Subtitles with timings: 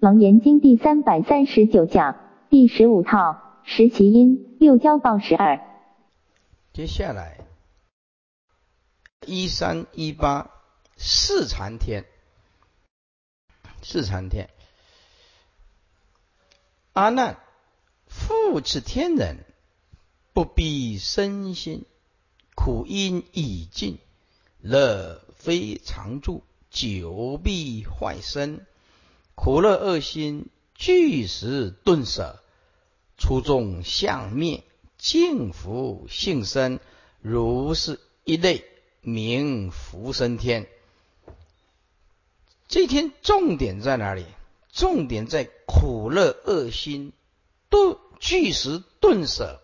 [0.00, 2.16] 楞严经第三百三十九讲
[2.48, 5.60] 第十五套十其因六交报十二。
[6.72, 7.40] 接下来
[9.26, 10.50] 一三一八
[10.96, 12.06] 四禅天，
[13.82, 14.48] 四禅天，
[16.94, 17.36] 阿难，
[18.06, 19.44] 复次天人，
[20.32, 21.84] 不必身心，
[22.54, 23.98] 苦因已尽，
[24.62, 26.42] 乐非常住。
[26.70, 28.64] 久必坏身，
[29.42, 32.42] 苦乐恶心俱时顿舍，
[33.16, 34.62] 初众相灭，
[34.98, 36.78] 净福性生，
[37.22, 38.66] 如是一类
[39.00, 40.68] 名福生天。
[42.68, 44.26] 这天重点在哪里？
[44.70, 47.14] 重点在苦乐恶心
[47.70, 49.62] 顿俱时顿舍，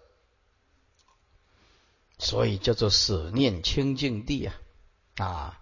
[2.19, 4.55] 所以叫做舍念清净地啊
[5.19, 5.61] 啊。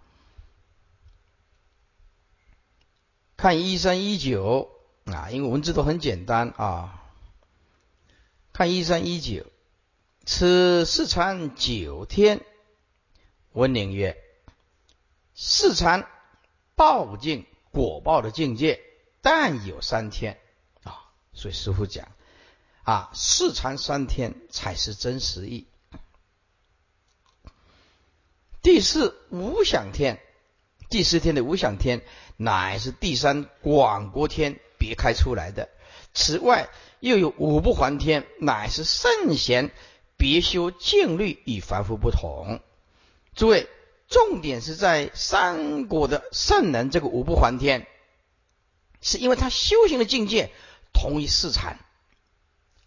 [3.45, 4.71] 看一三一九
[5.05, 7.05] 啊，因为文字都很简单啊。
[8.55, 9.45] 看一三一九，
[10.25, 12.41] 此四禅九天，
[13.53, 14.17] 文宁曰：
[15.35, 16.09] 四禅
[16.75, 18.81] 报境果报的境界，
[19.21, 20.41] 但有三天
[20.83, 21.13] 啊。
[21.35, 22.09] 所以师傅讲
[22.83, 25.67] 啊，四禅三天才是真实意。
[28.63, 30.19] 第四无想天。
[30.91, 32.05] 第四天的无想天，
[32.45, 35.71] 乃是第三广国天别开出来的。
[36.13, 36.69] 此外，
[37.01, 39.71] 又有五不还天，乃是圣贤
[40.19, 42.61] 别修净律与凡夫不同。
[43.35, 43.67] 诸位，
[44.09, 47.87] 重点是在三国的圣人这个五不还天，
[49.01, 50.51] 是因为他修行的境界
[50.93, 51.79] 同于四禅，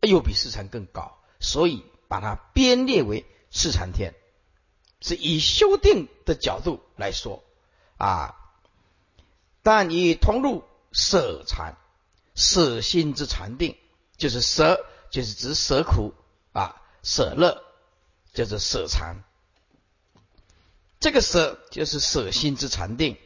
[0.01, 4.13] 又比四禅更高，所以把它编列为四禅天，
[5.01, 7.43] 是以修定的角度来说。
[7.97, 8.36] 啊！
[9.69, 11.75] 但以通入舍禅，
[12.35, 13.75] 舍心之禅定，
[14.15, 14.79] 就是舍，
[15.09, 16.13] 就是指舍苦
[16.53, 17.61] 啊，舍乐，
[18.33, 19.25] 叫做舍禅。
[21.01, 23.17] 这个舍就是舍心之禅定，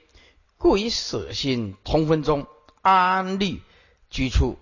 [0.57, 2.47] 故以舍心通分中
[2.81, 3.61] 安立
[4.09, 4.57] 居处。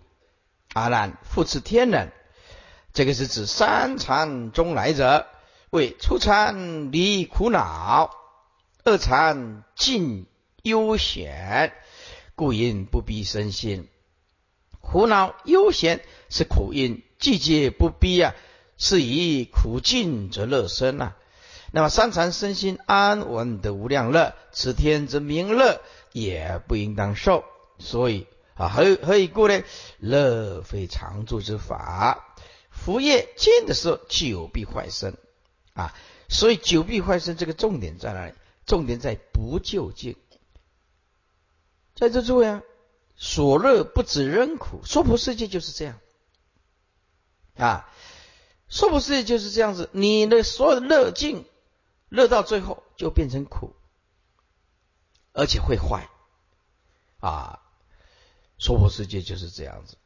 [0.74, 2.12] 阿难复次天人，
[2.92, 5.28] 这个是指三禅中来者，
[5.70, 8.14] 为初禅离苦恼。
[8.84, 10.26] 二禅尽
[10.70, 11.74] 悠闲，
[12.36, 13.88] 故因不必身心；
[14.80, 18.34] 苦恼悠闲是苦因，季节不必啊，
[18.78, 21.16] 是以苦尽则乐生呐。
[21.72, 25.82] 那么三禅身心安稳得无量乐，此天之名乐
[26.14, 27.44] 也不应当受。
[27.78, 29.62] 所以啊，何何以故呢？
[30.00, 32.36] 乐非常住之法，
[32.70, 35.18] 福业尽的时候久必坏身
[35.74, 35.94] 啊。
[36.28, 38.34] 所以久必坏身，这个重点在哪里？
[38.66, 40.16] 重点在不就近，
[42.00, 42.64] 在这诸位啊，
[43.18, 46.00] 所乐不止人苦，娑婆世界就是这样。
[47.58, 47.92] 啊，
[48.70, 51.44] 娑婆世界就是这样子，你的所有的乐境，
[52.08, 53.76] 乐到最后就变成苦，
[55.34, 56.10] 而且会坏。
[57.20, 57.60] 啊，
[58.58, 59.98] 娑婆世界就是这样子，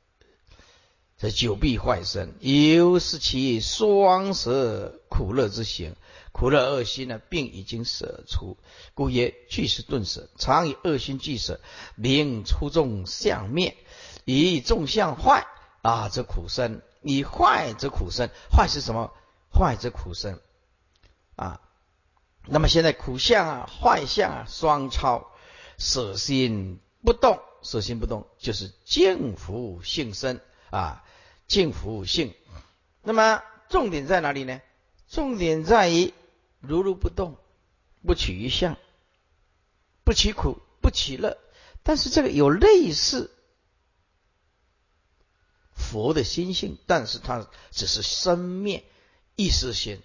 [1.20, 5.96] 这久必坏身，又是其双舌苦乐之行。
[6.34, 8.58] 苦乐恶心呢，病已经舍出，
[8.96, 10.28] 故曰俱是顿舍。
[10.38, 11.62] 常以恶心俱舍，
[11.96, 13.78] 名出众相灭。
[14.26, 15.46] 以众相坏
[15.84, 18.30] 啊，则苦生；以坏则苦生。
[18.52, 19.14] 坏是什么？
[19.54, 20.40] 坏则苦生
[21.36, 21.62] 啊。
[22.48, 25.32] 那么现在苦相啊、坏相啊双超，
[25.78, 30.40] 舍心不动，舍心不动就是净福性生
[30.72, 31.04] 啊，
[31.48, 32.34] 净福性。
[33.04, 34.60] 那么重点在哪里呢？
[35.08, 36.12] 重点在于。
[36.66, 37.38] 如如不动，
[38.06, 38.78] 不取一相，
[40.06, 41.38] 不取苦，不取乐。
[41.84, 43.30] 但是这个有类似
[45.76, 48.86] 佛的心性，但是它只是生灭
[49.36, 50.02] 意识心，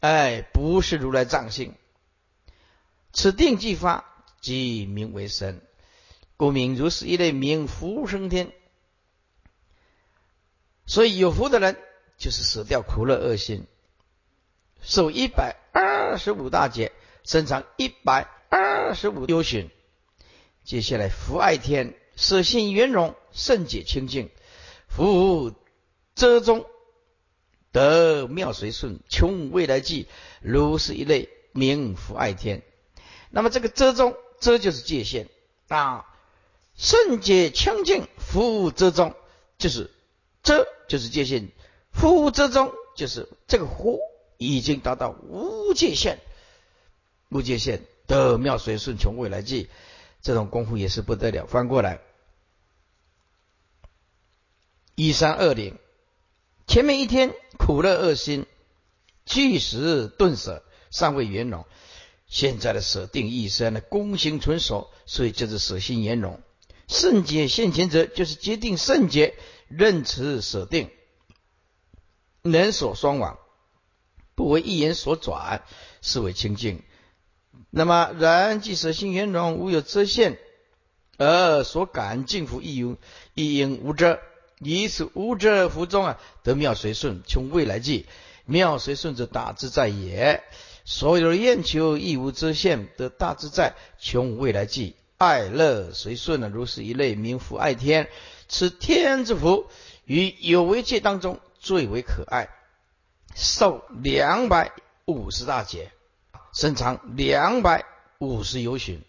[0.00, 1.74] 哎，不是如来藏性。
[3.12, 4.06] 此定即发，
[4.40, 5.60] 即名为神，
[6.38, 8.50] 故名如是一类名福生天。
[10.86, 11.78] 所以有福的人，
[12.16, 13.66] 就是舍掉苦乐恶心。
[14.84, 16.92] 受一百二十五大劫，
[17.24, 19.70] 身长一百二十五优旬。
[20.62, 24.30] 接下来福爱天，舍性圆融，圣解清净，
[24.86, 25.54] 福
[26.14, 26.66] 遮中
[27.72, 30.06] 得妙随顺，穷未来际，
[30.42, 32.62] 如是一类名福爱天。
[33.30, 35.28] 那么这个遮中，遮就是界限
[35.68, 36.04] 啊，
[36.76, 39.14] 圣解清净，福遮中
[39.56, 39.90] 就是
[40.42, 41.48] 遮就是界限，
[41.90, 43.98] 福遮中就是这个福。
[44.38, 46.18] 已经达到无界限，
[47.30, 49.68] 无界限的妙随顺穷未来际，
[50.22, 51.46] 这种功夫也是不得了。
[51.46, 52.00] 翻过来，
[54.94, 55.78] 一三二零，
[56.66, 58.46] 前面一天苦乐二心，
[59.24, 61.64] 俱时顿舍，尚未圆融。
[62.26, 66.40] 现在的舍定一生呢，功行纯熟，所以就是舍心圆融。
[66.88, 69.34] 圣解现前者，就是决定圣解，
[69.68, 70.90] 任持舍定，
[72.42, 73.38] 能所双往，
[74.34, 75.62] 不为一言所转，
[76.02, 76.82] 是为清净。
[77.70, 80.38] 那么然即舍心圆融，无有遮限，
[81.18, 82.96] 而所感净福亦有
[83.34, 84.20] 亦应无遮，
[84.60, 88.06] 以此无遮福中啊，得妙随顺，穷未来际，
[88.44, 90.42] 妙随顺者大自在也。
[90.84, 94.96] 所有的愿求亦无遮限，得大自在，穷未来际。
[95.16, 98.08] 爱乐随顺呢，如是一类名福爱天，
[98.48, 99.66] 此天之福
[100.04, 102.50] 于有为界当中最为可爱，
[103.34, 104.72] 寿两百
[105.04, 105.92] 五十大劫，
[106.52, 107.84] 身长两百
[108.18, 109.02] 五十由旬。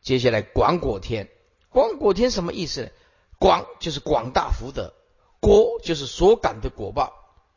[0.00, 1.28] 接下来广果天，
[1.68, 2.90] 广果天什么意思呢？
[3.38, 4.94] 广就是广大福德，
[5.40, 7.12] 果就是所感的果报，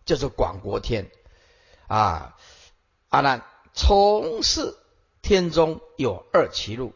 [0.05, 1.09] 叫做广果天
[1.87, 2.35] 啊。
[3.09, 4.77] 阿难从事。
[5.23, 6.93] 天中有二歧路，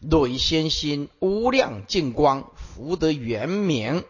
[0.00, 4.02] 若以先心无量净光福德圆明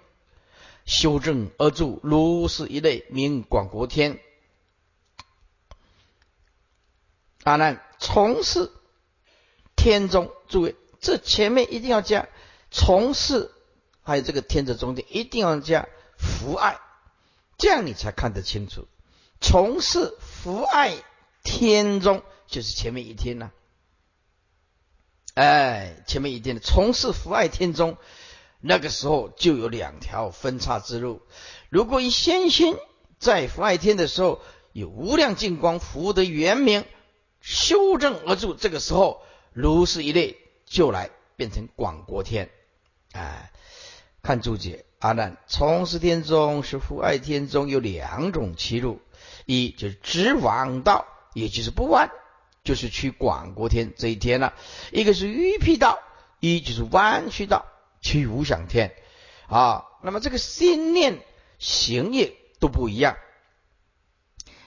[0.87, 4.19] 修正而住，如是一类名广国天。
[7.45, 8.73] 阿难从事
[9.77, 12.27] 天中，诸位，这前面一定要加
[12.71, 13.53] 从事，
[14.03, 15.87] 还有这个天的中间一定要加
[16.17, 16.81] 福爱，
[17.59, 18.89] 这样你才看得清楚。
[19.43, 20.95] 从事福爱
[21.45, 22.23] 天中。
[22.49, 23.51] 就是前面一天呢，
[25.35, 27.99] 哎，前面一天的从事福爱天中，
[28.67, 31.23] 那个时候就有两条分叉之路。
[31.71, 32.77] 如果以先心
[33.19, 34.41] 在福爱天的时候
[34.73, 36.85] 有无量净光福德圆明
[37.41, 39.23] 修正而住，这个时候
[39.53, 40.37] 如是一类
[40.67, 42.51] 就来变成广国天。
[43.13, 43.53] 哎，
[44.23, 49.01] 看注解，阿难从事天中是福爱天中有两种歧路，
[49.45, 52.11] 一就是直往道，也就是不弯。
[52.65, 54.53] 就是去广国天这一天了，
[54.91, 56.01] 一个是迂辟道，
[56.41, 57.65] 一就是弯曲道，
[58.07, 58.95] 去无想天
[59.49, 59.85] 啊。
[60.01, 61.19] 那么这个心念
[61.59, 63.17] 行业都不一样，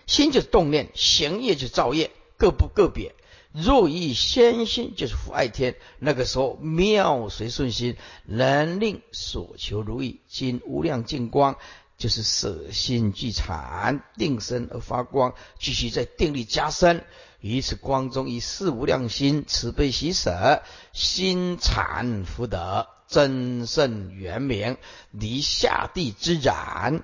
[0.06, 3.16] 心就是动念，行业就造业，各不个别。
[3.54, 7.96] 若以先心就是福爱天，那个时候妙随顺心，
[8.26, 10.20] 能令所求如意。
[10.28, 11.58] 今无量净光，
[11.98, 17.06] 就是舍心聚禅，定身而发光，继续在定力加深。
[17.40, 20.62] 于此光中，以四无量心慈悲喜舍，
[20.92, 24.78] 心禅福德，真圣圆明，
[25.12, 27.02] 离下地之染，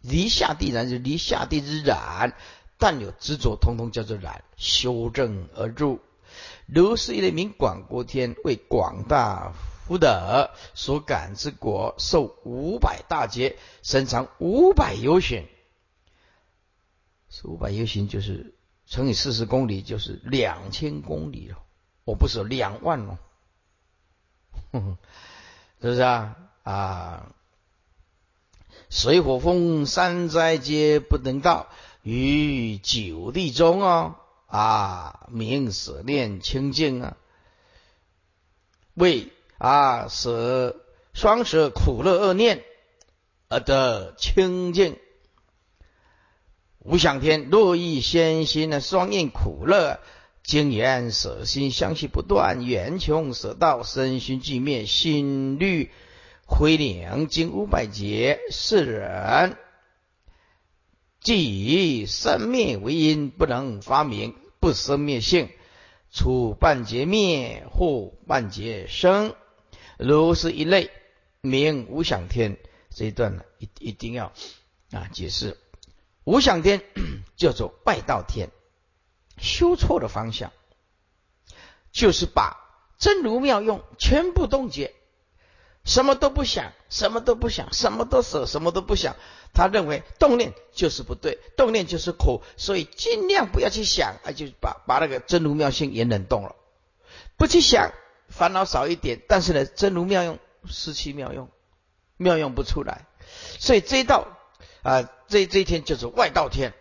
[0.00, 2.34] 离下地染就离下地之染，
[2.78, 6.00] 但有执着，通通叫做染，修正而入。
[6.66, 9.52] 如是一类名广国天，为广大
[9.86, 15.46] 福德所感之果，受五百大劫，身长五百由旬，
[17.28, 18.54] 是五百由旬就是。
[18.86, 21.56] 乘以四十公里就是两千公里了，
[22.04, 23.18] 我不是两万哦，
[25.84, 26.36] 是不是啊？
[26.62, 27.26] 啊，
[28.88, 31.66] 水火风三灾皆不能到，
[32.02, 34.14] 于九地中哦，
[34.46, 37.18] 啊，名舍念清净啊，
[38.94, 40.74] 为啊舍
[41.12, 42.64] 双舍苦乐恶念
[43.50, 44.98] 而得清净。
[46.78, 48.80] 无想天，若意先心呢？
[48.80, 50.00] 双印苦乐，
[50.44, 55.90] 经言舍心相续不断，缘穷舍道，身心俱灭，心虑
[56.44, 59.56] 灰领，经五百劫，世人
[61.18, 65.48] 既以生灭为因，不能发明不生灭性，
[66.12, 69.34] 处半劫灭，或半劫生，
[69.98, 70.90] 如是一类
[71.40, 72.58] 名无想天。
[72.90, 74.30] 这一段呢，一一定要
[74.90, 75.56] 啊解释。
[76.24, 76.82] 无想天
[77.34, 78.50] 叫做外道天，
[79.38, 80.52] 修错的方向，
[81.92, 82.56] 就是把
[82.98, 84.94] 真如妙用全部冻结，
[85.84, 89.16] 什么都不想，什么都不想，什么都舍，什么都不想。
[89.52, 96.56] 他认为动念就是不对，动念就是苦，所以尽量不要去想，啊，就把把那个真如妙性也冷冻了，
[97.36, 97.92] 不去想，
[98.28, 99.20] 烦恼少一点。
[99.28, 101.48] 但是呢，真如妙用失去妙用，
[102.16, 103.06] 妙用不出来，
[103.58, 104.28] 所以这一道。
[104.82, 106.74] 啊，这这一天就是外道天，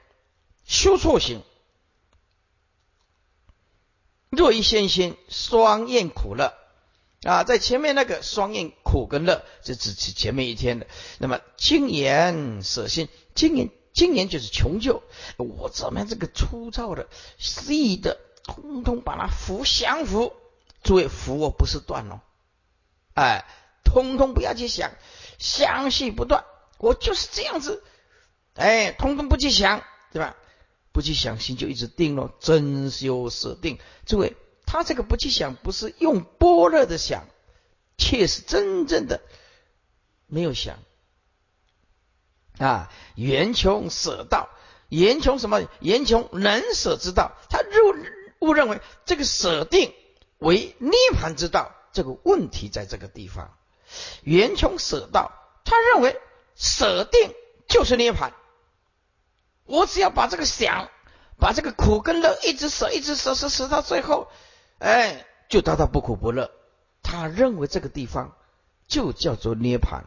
[0.66, 1.42] 修错行。
[4.36, 6.54] 若一先心双厌苦乐
[7.24, 10.88] 啊，在前面那个双厌苦跟乐，是指前前面一天的。
[11.20, 15.04] 那么精言舍心，精言精言就是穷究，
[15.38, 20.34] 我怎么样这个粗糙的、细的，通通把它服降服。
[20.84, 22.20] 诸位服我不是断哦，
[23.14, 23.46] 哎，
[23.86, 24.92] 通通不要去想，
[25.40, 26.44] 相续不断，
[26.78, 27.82] 我就是这样子，
[28.56, 30.36] 哎，通通不去想，对吧？
[30.94, 33.80] 不去想，心就一直定了，真修舍定。
[34.06, 37.26] 诸位，他这个不去想，不是用般若的想，
[37.98, 39.22] 却是真正的
[40.28, 40.78] 没有想
[42.60, 42.94] 啊。
[43.16, 44.50] 圆穷舍道，
[44.88, 45.68] 圆穷什么？
[45.80, 47.32] 圆穷能舍之道。
[47.50, 49.92] 他误误认为这个舍定
[50.38, 53.58] 为涅盘之道，这个问题在这个地方。
[54.22, 55.32] 圆穷舍道，
[55.66, 56.22] 他认为
[56.56, 57.34] 舍定
[57.68, 58.32] 就是涅盘。
[59.66, 60.90] 我只要把这个想，
[61.40, 64.28] 把这个苦跟乐一直舍，一直舍，舍舍到最后，
[64.80, 66.52] 哎，就达到不苦不乐。
[67.02, 68.36] 他认为这个地方
[68.88, 70.06] 就叫做涅盘，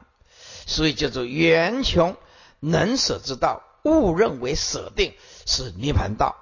[0.66, 2.16] 所以叫做圆穷
[2.60, 3.62] 能舍之道。
[3.82, 5.14] 误认为舍定
[5.46, 6.34] 是涅盘道，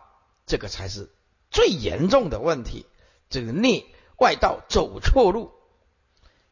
[0.47, 1.11] 这个才是
[1.51, 2.87] 最严重的问题。
[3.29, 5.53] 这个内外道走错路，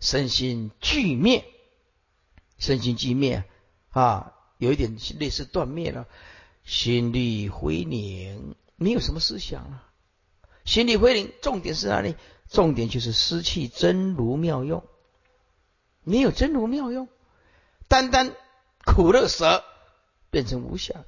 [0.00, 1.46] 身心俱灭，
[2.58, 3.44] 身心俱灭
[3.90, 6.06] 啊，有一点类似断灭了。
[6.64, 9.82] 心力回凝，没有什么思想了。
[10.64, 12.14] 心力回凝，重点是哪里？
[12.48, 14.84] 重点就是失去真如妙用，
[16.04, 17.08] 没有真如妙用，
[17.88, 18.32] 单单
[18.84, 19.64] 苦乐舍
[20.30, 21.04] 变成无想。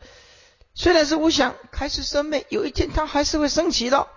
[0.74, 4.08] 虽然是无想，开始生灭，有一天它还是会升起的，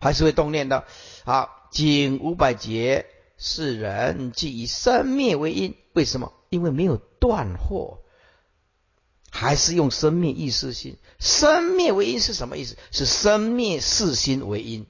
[0.00, 0.86] 还是会动念的。
[1.24, 6.32] 好，经五百劫，世人即以生灭为因，为什么？
[6.48, 7.97] 因为没有断惑。
[9.30, 12.76] 还是用生灭意识心，生灭为因是什么意思？
[12.90, 14.86] 是生灭四心为因，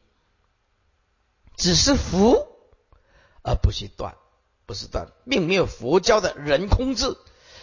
[1.57, 2.47] 只是福，
[3.43, 4.17] 而不是断，
[4.65, 7.17] 不是断，并没有佛教的人空智。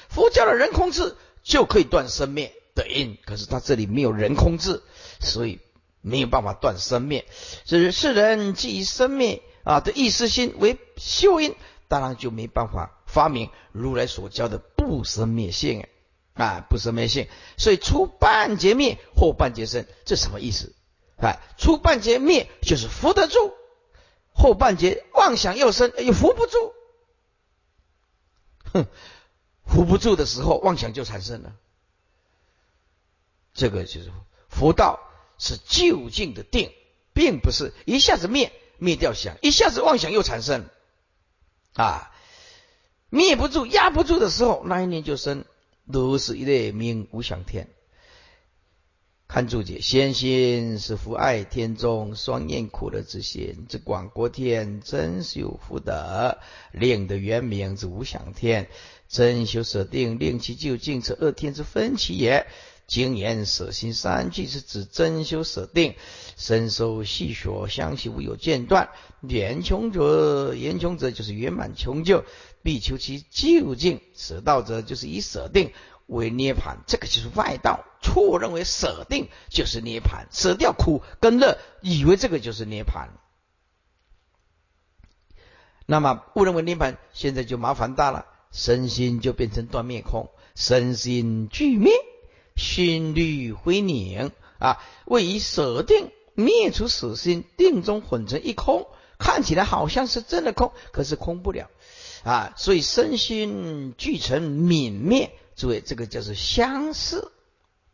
[0.09, 4.83] 佛教的人空智就可以断生灭的因，可是他这里没有人空智，
[5.19, 5.59] 所以
[6.01, 7.25] 没有办法断生灭。
[7.65, 11.55] 是世人既以生灭啊的意识心为修因，
[11.87, 15.87] 当然就没办法发明如来所教的不生灭性。
[16.35, 20.75] 啊，不生灭性，所以出半截灭，后半截生，这什么意思？
[21.17, 23.53] 啊，出半截灭就是扶得住，
[24.33, 26.73] 后半截妄想又生，又扶不住。
[28.73, 28.87] 哼，
[29.65, 31.55] 扶不住的时候，妄想就产生了。
[33.53, 34.11] 这个就是
[34.49, 34.99] 佛道
[35.37, 36.73] 是究竟的定，
[37.13, 40.67] 并不是一下子灭灭掉想，一下子妄想又产生。
[41.75, 42.11] 啊，
[43.07, 45.45] 灭不住、压不住的时候，那一年就生。
[45.85, 47.67] 如是一类名无想天。
[49.27, 56.37] 看注解，先心是福爱天中双念苦乐之心，这广国天真是有福德，
[56.71, 58.67] 令的原名是无想天。
[59.09, 62.45] 真修舍定，令其究竟，此二天之分歧也。
[62.87, 65.95] 经言舍心三句是指真修舍定，
[66.37, 68.89] 深受细学，相续无有间断。
[69.21, 72.23] 圆穷者，圆穷者就是圆满穷究。
[72.65, 75.71] 必求其究竟，舍道者就是以舍定
[76.07, 83.09] 为涅盘，这个就是外道错认为舍定就是涅盘，舍掉苦跟乐，以为这个就是涅盘。
[85.85, 91.93] 那么误认为涅盘，现在就麻烦大了，身心就变成断灭空，身心俱灭，
[92.55, 98.87] 心律灰凝啊，为以舍定灭除死心，定中混成一空，
[99.19, 101.69] 看起来好像是真的空，可是空不了。
[102.25, 107.31] 啊，所以身心俱成泯灭，诸位，这个叫做相似，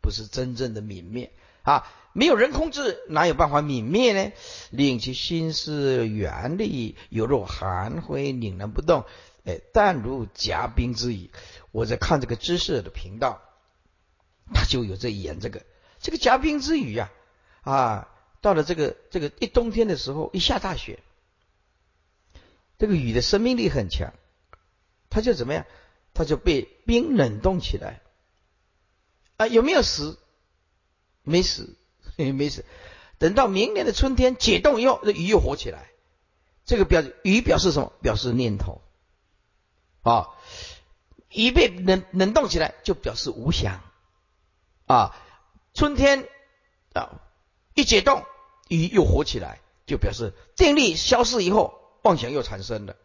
[0.00, 1.30] 不是真正的泯灭
[1.62, 1.86] 啊。
[2.14, 4.32] 没有人控制，哪有办法泯灭呢？
[4.70, 9.04] 令其心思原力，有若寒灰，凛然不动。
[9.44, 11.30] 哎，但如夹冰之雨。
[11.70, 13.42] 我在看这个知识的频道，
[14.54, 15.62] 他就有在演这个
[16.00, 17.10] 这个夹冰之雨呀。
[17.60, 18.08] 啊，
[18.40, 21.00] 到了这个这个一冬天的时候，一下大雪，
[22.78, 24.14] 这个雨的生命力很强。
[25.12, 25.66] 他就怎么样？
[26.14, 28.00] 他就被冰冷冻起来
[29.36, 29.46] 啊？
[29.46, 30.18] 有没有死？
[31.22, 31.76] 没死，
[32.16, 32.64] 没死。
[33.18, 35.90] 等到明年的春天解冻以后，那鱼又活起来。
[36.64, 37.92] 这个表鱼表示什么？
[38.00, 38.82] 表示念头
[40.02, 40.28] 啊。
[41.30, 43.80] 鱼被冷冷冻起来，就表示无想
[44.86, 45.14] 啊。
[45.74, 46.28] 春天
[46.94, 47.20] 啊，
[47.74, 48.24] 一解冻，
[48.68, 52.96] 鱼又活起来，就表示电力消失以后，妄想又产生了。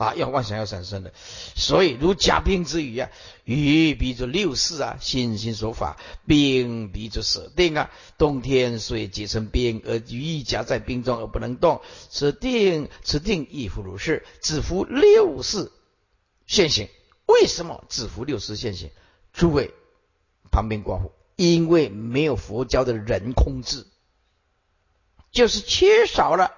[0.00, 1.12] 啊，要妄想要产生的，
[1.54, 3.10] 所以如假冰之语啊，
[3.44, 15.70] 雨比作六事啊，信心所法，冰比作舍定啊，冬天水结成冰，而雨夹在冰中而不能动，此定此定亦复如是，只服六事
[16.46, 16.88] 现行。
[17.26, 18.90] 为什么只服六事现行？
[19.34, 19.70] 诸位
[20.50, 23.86] 旁边刮胡，因为没有佛教的人空智，
[25.30, 26.52] 就是缺少了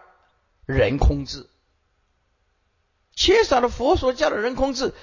[0.64, 1.48] 人空智。
[3.14, 4.94] 缺少了佛所教的人空智，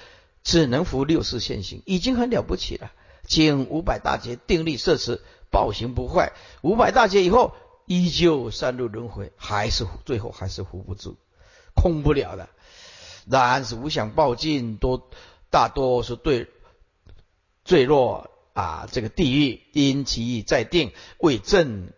[0.42, 2.92] 只能服六世现行，已经很了不起了。
[3.26, 6.32] 经五百大劫定力摄持，暴行不坏。
[6.62, 7.54] 五百大劫以后，
[7.86, 11.16] 依旧三路轮回，还是最后还是扶不住，
[11.74, 12.48] 空不了的。
[13.28, 15.10] 然是无想报尽，多
[15.50, 16.48] 大多是对
[17.64, 21.92] 坠落啊这个地狱，因其在定，为正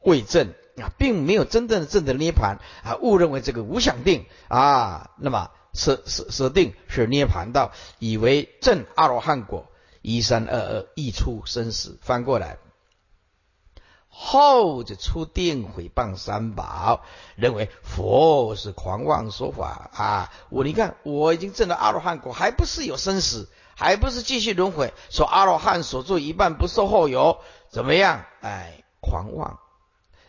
[0.00, 9.66] 为正啊，并没有真正的正的涅盘啊，误认为这个无想定啊，那么设设设定是涅盘道，以为正阿罗汉果。
[10.08, 12.58] 一三二二，一出生死，翻过来，
[14.06, 17.00] 后就出定毁谤三宝，
[17.34, 20.32] 认为佛是狂妄说法啊！
[20.48, 24.94] 我你看，我已经证了阿罗汉果，还不是有生死，还不是继续轮回？
[25.10, 28.26] 说阿罗汉所做一半不受后有，怎么样？
[28.42, 29.58] 哎，狂妄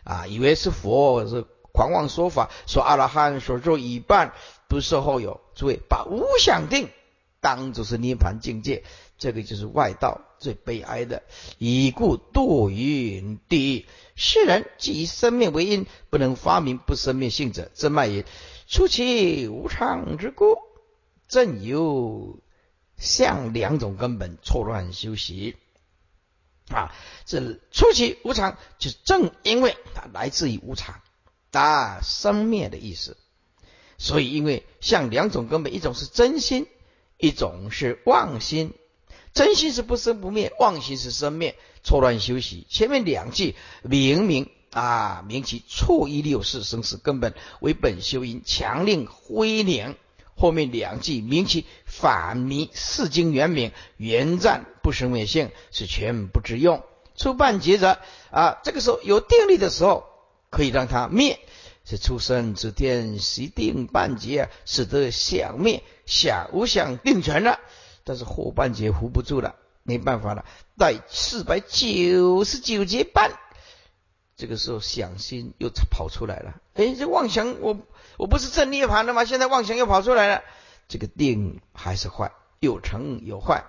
[0.08, 0.26] 啊！
[0.26, 4.32] 以为是佛是狂妄说法，说阿罗汉所做一半
[4.66, 5.42] 不受后有。
[5.54, 6.88] 诸位，把无想定
[7.40, 8.84] 当作是涅盘境界。
[9.18, 11.24] 这个就是外道最悲哀的，
[11.58, 13.86] 已故堕于地狱。
[14.14, 18.24] 世人既以生命为因，不能发明不生命性者，真卖也。
[18.66, 20.56] 出其无常之故，
[21.28, 22.38] 正有
[22.96, 25.56] 向两种根本错乱修习
[26.70, 26.94] 啊。
[27.24, 31.00] 这出其无常，就正因为它来自于无常
[31.52, 33.16] 啊，生灭的意思。
[33.98, 36.66] 所以，因为像两种根本，一种是真心，
[37.16, 38.72] 一种是妄心。
[39.34, 42.66] 真心是不生不灭，妄心是生灭，错乱修习。
[42.70, 49.96] 前面两句明明啊，明其错一六世生死根本为本修因，强令灰灵。
[50.38, 56.82] 后面两句明其法迷四经原名，原赞不生灭性，是全不知用。
[57.16, 57.98] 出半截者
[58.30, 60.04] 啊，这个时候有定力的时候，
[60.50, 61.40] 可以让它灭。
[61.84, 67.58] 是出生之天习定半截，使得想灭想无想定全了。
[68.04, 70.44] 但是后半截扶不住了，没办法了。
[70.76, 73.32] 在四百九十九节半，
[74.36, 76.60] 这个时候想心又跑出来了。
[76.74, 77.78] 哎，这妄想我
[78.18, 79.24] 我不是正涅盘的吗？
[79.24, 80.42] 现在妄想又跑出来了。
[80.88, 83.64] 这个定还是坏，有成有坏，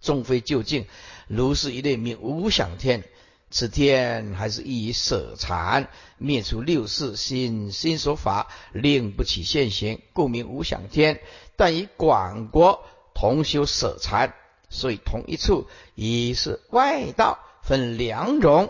[0.00, 0.86] 终非究竟。
[1.26, 3.02] 如是一类名无想天，
[3.50, 5.88] 此天还是以舍禅
[6.18, 11.20] 灭除六世心心所法，令不起现行，故名无想天。
[11.56, 12.86] 但以广国。
[13.18, 14.34] 同修舍禅，
[14.68, 18.68] 所以同一处已是外道分两种，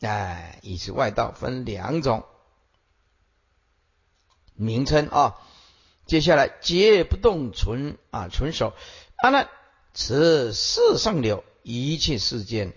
[0.00, 2.24] 哎，已是外道分两种
[4.56, 5.36] 名称啊。
[6.06, 8.74] 接下来皆不动存啊，存守
[9.16, 9.48] 阿难，
[9.92, 12.74] 此世上流一切世间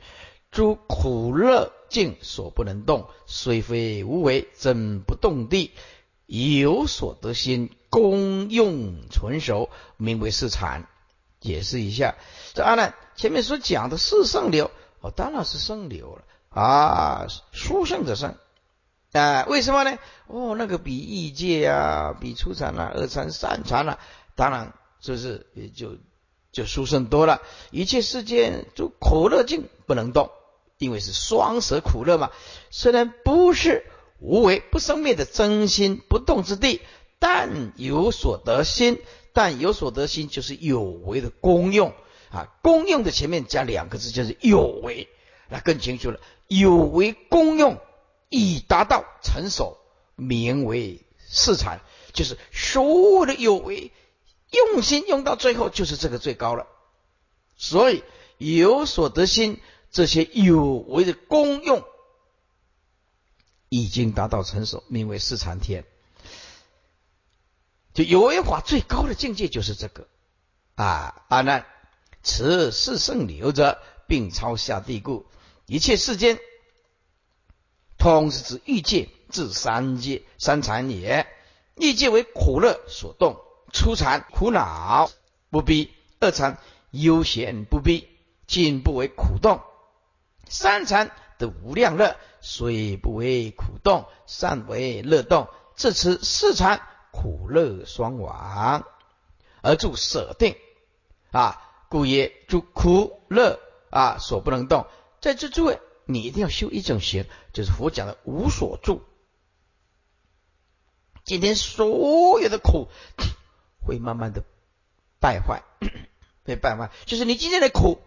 [0.49, 5.71] 诸苦乐境所不能动，虽非无为，怎不动地，
[6.25, 10.87] 有所得心，功用存守，名为是禅。
[11.39, 12.15] 解释一下，
[12.55, 16.23] 这阿难前面所讲的是圣流，哦，当然是圣流了。
[16.49, 18.35] 啊，殊胜者圣
[19.12, 19.98] 啊，为什么呢？
[20.28, 24.00] 哦，那个比异界啊，比初禅啊、二禅、三禅啊，
[24.36, 25.98] 当然是不是也就
[26.52, 27.41] 就殊胜多了？
[27.72, 30.30] 一切世间就苦乐境不能动，
[30.78, 32.32] 因为是双舍苦乐嘛。
[32.69, 33.86] 虽然不是
[34.19, 36.82] 无为不生灭的真心不动之地，
[37.19, 39.00] 但有所得心。
[39.32, 41.93] 但有所得心，就是有为的功用
[42.32, 42.48] 啊。
[42.63, 45.08] 功用的前面加两个字，就是有为，
[45.50, 46.19] 那更清楚了。
[46.48, 47.78] 有为功用
[48.29, 49.77] 已达到成熟，
[50.15, 51.81] 名为四禅，
[52.13, 53.91] 就是所有的有为
[54.51, 56.67] 用心用到最后，就是这个最高了。
[57.57, 58.03] 所以
[58.37, 59.59] 有所得心，
[59.91, 61.83] 这些有为的功用
[63.67, 65.83] 已经达到成熟，名为四禅天。
[67.93, 70.07] 就有为法最高的境界就是这个
[70.75, 71.25] 啊！
[71.27, 71.65] 阿难，
[72.23, 75.25] 此是圣流者，并超下地故。
[75.65, 76.39] 一切世间，
[77.99, 81.27] 通是指欲界至三界三禅也。
[81.75, 83.39] 欲界为苦乐所动，
[83.71, 85.12] 初禅苦恼
[85.51, 86.57] 不逼，二禅
[86.89, 88.07] 悠闲不逼，
[88.47, 89.62] 进不为苦动，
[90.47, 95.47] 三禅得无量乐，虽不为苦动，善为乐动。
[95.75, 96.81] 至此四禅。
[97.12, 98.85] 苦乐双亡，
[99.63, 100.55] 而住舍定
[101.31, 101.59] 啊，
[101.89, 103.59] 故曰助苦乐
[103.89, 104.85] 啊所不能动。
[105.19, 105.79] 在这诸位，
[106.10, 109.04] 你一定要修一种行，就是佛讲的无所住。
[111.24, 112.88] 今天所有的苦
[113.86, 114.43] 会慢慢的
[115.19, 115.63] 败坏，
[116.43, 116.91] 会败坏。
[117.06, 118.00] 就是你今天的苦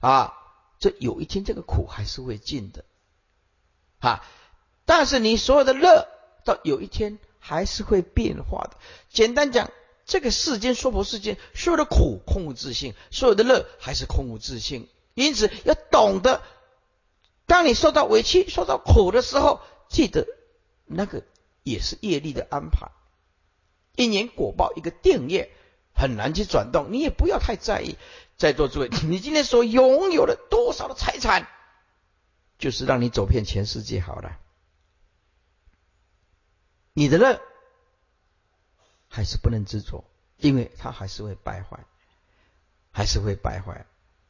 [0.00, 0.34] 啊，
[0.78, 2.84] 这有一天这个苦还是会尽的
[4.00, 4.24] 啊。
[4.84, 6.08] 但是你所有的乐，
[6.44, 7.18] 到有一天。
[7.44, 8.76] 还是会变化的。
[9.08, 9.72] 简单讲，
[10.06, 14.88] 这个世间娑婆世界，所有的苦空无自性，所有的乐还是空无自性。
[15.14, 16.40] 因此要懂得，
[17.52, 19.60] 当你受到委屈、受到苦的时候，
[19.90, 20.26] 记得
[20.86, 21.22] 那个
[21.62, 22.90] 也是业力的安排。
[23.94, 25.52] 因缘果报，一个定业
[25.94, 27.98] 很难去转动，你也不要太在意。
[28.38, 31.46] 在座诸位， 你今天所拥有的多少的财产，
[32.56, 34.38] 就是让你走遍全世界好了。
[36.94, 37.38] 你的乐
[39.08, 40.04] 还是不能执着，
[40.38, 41.84] 因为它还是会败坏，
[42.92, 43.84] 还是会败坏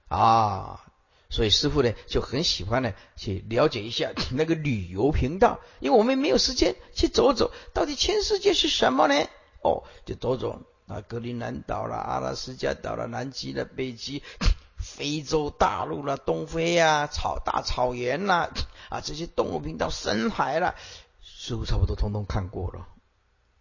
[0.08, 0.91] 啊！
[1.32, 9.14] 所以师傅呢就很喜欢呢去了解一下 那个旅游频道，因为我们没有时间去走走，到底全世界是什么呢？
[9.62, 10.60] 哦，就走走。
[10.88, 14.22] 啊，格陵兰岛啦，阿拉斯加岛啦，南极啦、北极、
[14.76, 18.50] 非洲大陆啦，东非呀，草大草原啦，
[18.90, 20.74] 啊，这些动物频道、深海啦，
[21.22, 22.88] 似乎差不多通通看过了。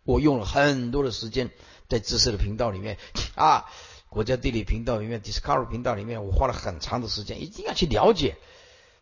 [0.03, 1.51] 我用了很多的时间
[1.87, 2.97] 在知识的频道里面
[3.35, 3.69] 啊，
[4.11, 8.35] 国家地理频道里面、Discovery 频道里面，我花了很长的时间，一定要去了解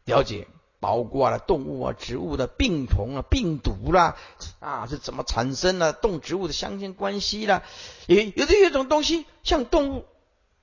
[0.05, 0.47] 了解。
[0.79, 4.15] 包括了动物啊、植物的病虫啊、病毒啦
[4.59, 5.93] 啊是怎么产生的？
[5.93, 7.63] 动植物的相间关系啦，
[8.05, 10.05] 有有的有一种东西像动物，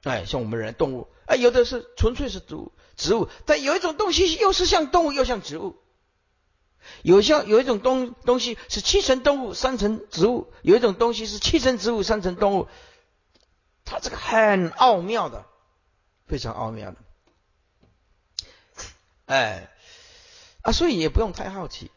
[0.05, 5.77] 哎，像我们人动物，哎，有的是纯粹是植物，植物，但有一种东西又是像动物又像植物，
[7.03, 12.69] 有像有一种东东西是七层动物三层植物，有一种东西是七层植物三层动物，
[13.87, 15.47] 它这个很奥妙的，
[16.27, 16.97] 非常奥妙的，
[19.25, 19.71] 哎。
[20.63, 21.93] 啊，所以也不用太好奇。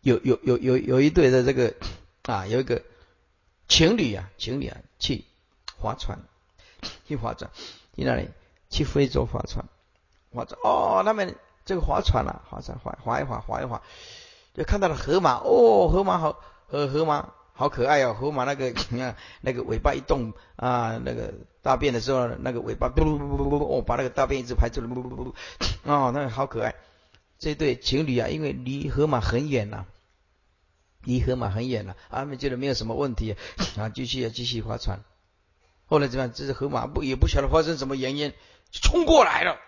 [0.00, 1.74] 有有有有有一对的这个
[2.22, 2.82] 啊，有一个
[3.68, 5.26] 情侣啊，情侣啊去
[5.78, 6.18] 划船，
[7.06, 7.50] 去划船，
[7.94, 8.30] 去哪里？
[8.70, 9.66] 去非洲划船，
[10.32, 13.82] 划船哦，他们这个划船啊，划船划划一划，划一划，
[14.54, 24.88] 就看到了河马哦，河马好河河马好可爱哦，河马那个你看 那个尾巴一动啊，那个大便的时候那个尾巴嘟噜噜噜噜哦，把那个大便一直排出来，
[25.84, 26.74] 哦，那个好可爱。
[27.38, 29.86] 这对情侣啊，因为离河马很远呐，
[31.04, 33.36] 离河马很远了，他们觉得没有什么问题
[33.78, 35.00] 啊，继续啊继续划船。
[35.86, 36.32] 后来怎么样？
[36.34, 38.34] 这只河马不也不晓得发生什么原因，
[38.70, 39.58] 冲过来了。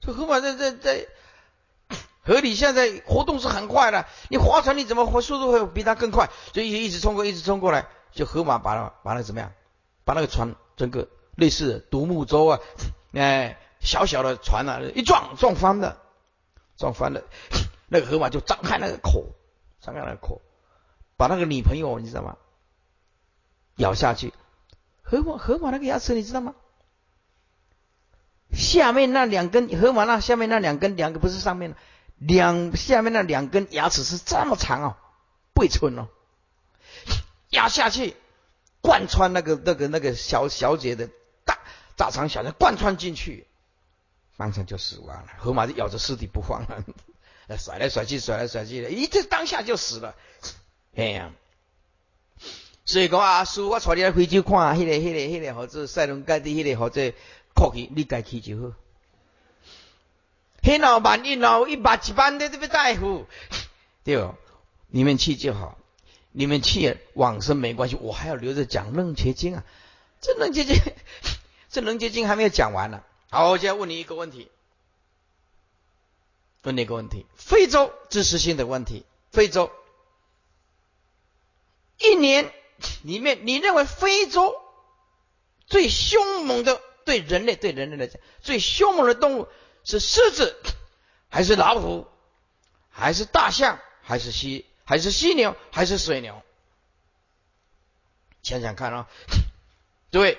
[0.00, 1.06] 这河马在在在
[2.28, 6.28] 河里现在活动是很快的，你划船你怎么划速度会比它更快？
[6.52, 9.50] 就一一直冲过，一直冲过来，就河马把那把那怎么样？
[10.04, 12.60] 把那个船整个类似独木舟啊，
[13.14, 16.02] 哎小小的船啊，一撞撞翻了。
[16.76, 17.22] 撞翻了，
[17.88, 19.24] 那个河马就张开那个口，
[19.80, 20.42] 张开那个口，
[21.16, 22.36] 把那个女朋友你知道吗？
[23.76, 24.34] 咬下去。
[25.02, 26.54] 河马河马那个牙齿你知道吗？
[28.52, 31.74] 下面那两根河马那下面那两根两个不是上面
[32.18, 34.96] 两下面那两根牙齿是这么长哦，
[35.54, 36.08] 背寸哦，
[37.50, 38.16] 压下去
[38.80, 41.08] 贯穿那个那个那个小小姐的
[41.44, 41.58] 大
[41.96, 43.46] 大肠小肠贯穿进去。
[44.36, 46.84] 当场就死亡了，河马就 咬着尸体不放了，
[47.58, 50.14] 甩来甩去，甩来甩去的，一这当下就死了。
[50.94, 51.32] 哎呀，
[52.84, 57.12] 所以讲啊，叔，我带你来非洲看，迄个、迄个、迄个，或者塞伦盖蒂，迄个或者
[57.54, 58.76] 酷去，你该去就好。
[60.62, 63.26] 黑老板一老一百几万的这个大夫，
[64.04, 64.28] 对，
[64.88, 65.78] 你们去就好，
[66.32, 69.64] 你们去往生没关系，我还要留着讲楞伽经啊，
[70.20, 70.76] 这楞伽经，
[71.70, 73.02] 这楞伽经还没有讲完呢。
[73.30, 74.50] 好，我现在问你一个问题，
[76.62, 79.04] 问你一个问题：非洲知识性的问题。
[79.30, 79.70] 非洲。
[81.98, 82.50] 一年
[83.02, 84.54] 里面，你认为非洲
[85.66, 89.48] 最凶猛的对人类对人类来讲最凶猛的动物
[89.88, 90.54] 是狮子，
[91.30, 92.06] 还是老虎，
[92.90, 96.42] 还是大象，还是犀还是犀牛，还是水牛？
[98.42, 99.08] 想想看啊，
[100.12, 100.38] 诸位，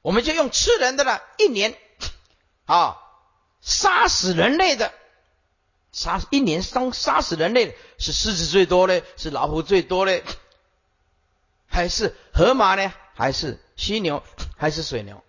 [0.00, 1.78] 我们就用吃人的了，一年。
[2.64, 2.96] 啊，
[3.60, 4.94] 杀死人类的，
[5.92, 10.24] 杀一年杀杀死人类的是狮子最多嘞，是老虎最多嘞，
[11.66, 12.90] 还是河马呢？
[13.14, 14.22] 还是犀牛？
[14.56, 15.22] 还是水牛？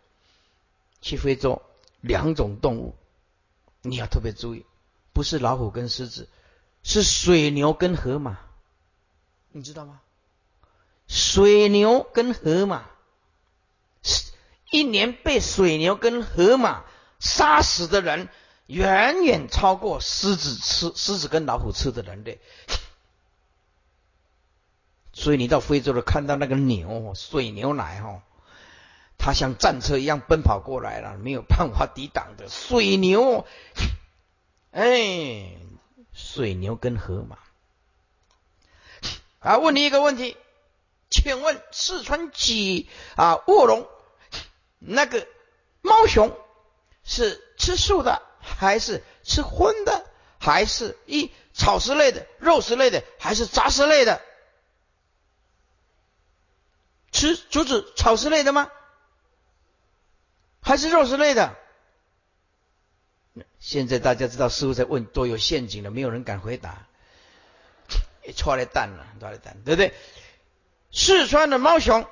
[1.02, 1.62] 去非洲
[2.00, 2.96] 两种动物，
[3.84, 4.66] 你要特别注意，
[5.14, 6.28] 不是老虎跟狮子，
[6.82, 8.40] 是水牛跟河马，
[9.52, 10.02] 你知道吗？
[11.08, 12.86] 水牛跟河马，
[14.72, 16.84] 一年被水牛跟河马。
[17.20, 18.28] 杀死的人
[18.66, 22.42] 远远超过狮子吃狮子跟老虎吃的人类，
[25.14, 28.22] 所以你到非洲了，看到那个牛水牛奶哈，
[29.26, 33.48] 它像战车一样奔跑过来了，没有办法抵挡的水牛，
[34.72, 35.56] 哎，
[36.12, 37.38] 水牛跟河马
[39.40, 40.36] 啊，问你一个问题，
[41.10, 43.88] 请问四川几啊卧龙
[44.80, 45.26] 那个
[45.82, 46.38] 猫熊
[47.06, 50.06] 是吃素的还是吃荤的，
[50.38, 54.22] 还是一草食类的、肉食类的，还是杂食类的？
[57.14, 58.70] 吃竹子草食类的吗？
[60.64, 61.56] 还是肉食类的？
[63.60, 66.88] 现在大家知道师傅在问多有陷阱了，没有人敢回答。
[68.36, 69.94] 错了蛋了，错了蛋，对不对？
[70.92, 72.08] 四川的猫熊，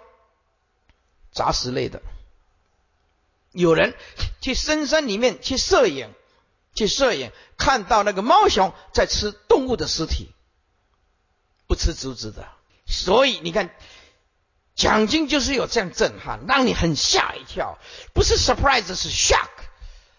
[1.31, 2.01] 杂食类的。
[3.51, 3.95] 有人
[4.41, 6.13] 去深山里面去摄影，
[6.73, 10.31] 去摄影，看到那个猫熊在吃动物的尸体，
[11.67, 12.47] 不吃竹子的。
[12.85, 13.73] 所以你看，
[14.81, 17.77] 讲经就是有这样震撼，让你很吓一跳，
[18.15, 19.47] 不是 surprise，是 shock，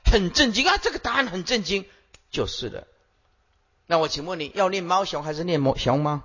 [0.04, 0.78] 很震惊啊！
[0.78, 1.84] 这个答案很震惊，
[2.30, 2.86] 就是的。
[3.86, 6.22] 那我请问你要念猫熊还是念猫熊吗？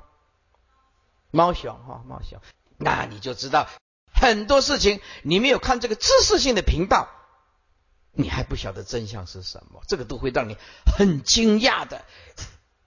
[1.32, 2.40] 猫熊哈，猫熊，
[2.78, 3.68] 那你就知道
[4.14, 7.10] 很多事情你没有看这个知识性的频道，
[8.12, 10.58] 你还不晓得真相是什么，这个都会让你
[10.96, 12.06] 很惊讶的，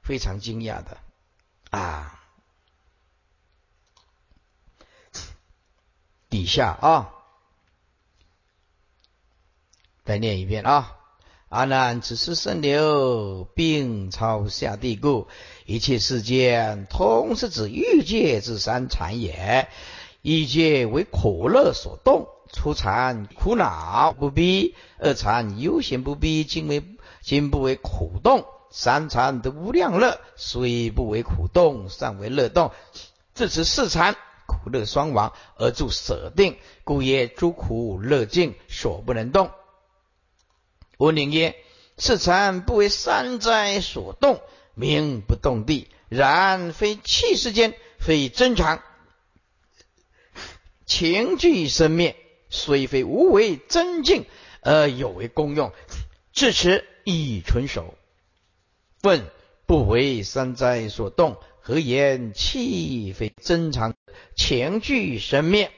[0.00, 0.98] 非常惊讶的
[1.70, 2.19] 啊！
[6.30, 7.10] 底下啊，
[10.04, 10.96] 再念一遍啊。
[11.48, 15.26] 阿难，此是圣流，并超下地故。
[15.66, 19.68] 一切世间，通是指欲界之三禅也。
[20.22, 26.84] 欲界为苦乐所动，初禅苦恼不逼，二禅悠闲不逼，今为
[27.20, 32.70] 今不为苦动，三禅得无量乐，虽不为苦动，尚为乐动。
[33.34, 34.14] 至此四禅
[34.50, 39.50] 苦乐双亡，而住舍定，故曰诸苦乐尽，所不能动。
[40.98, 41.54] 我宁曰：
[41.96, 44.42] 是禅不为三灾所动，
[44.74, 45.88] 名不动地。
[46.08, 48.82] 然非气世间，非真常，
[50.84, 52.16] 情聚生灭，
[52.48, 54.26] 虽非无为真境，
[54.62, 55.72] 而有为功用。
[56.32, 57.94] 至此已纯熟。
[59.02, 59.24] 问：
[59.66, 61.38] 不为三灾所动，
[61.70, 63.94] 何言气非真常，
[64.34, 65.70] 情具神灭？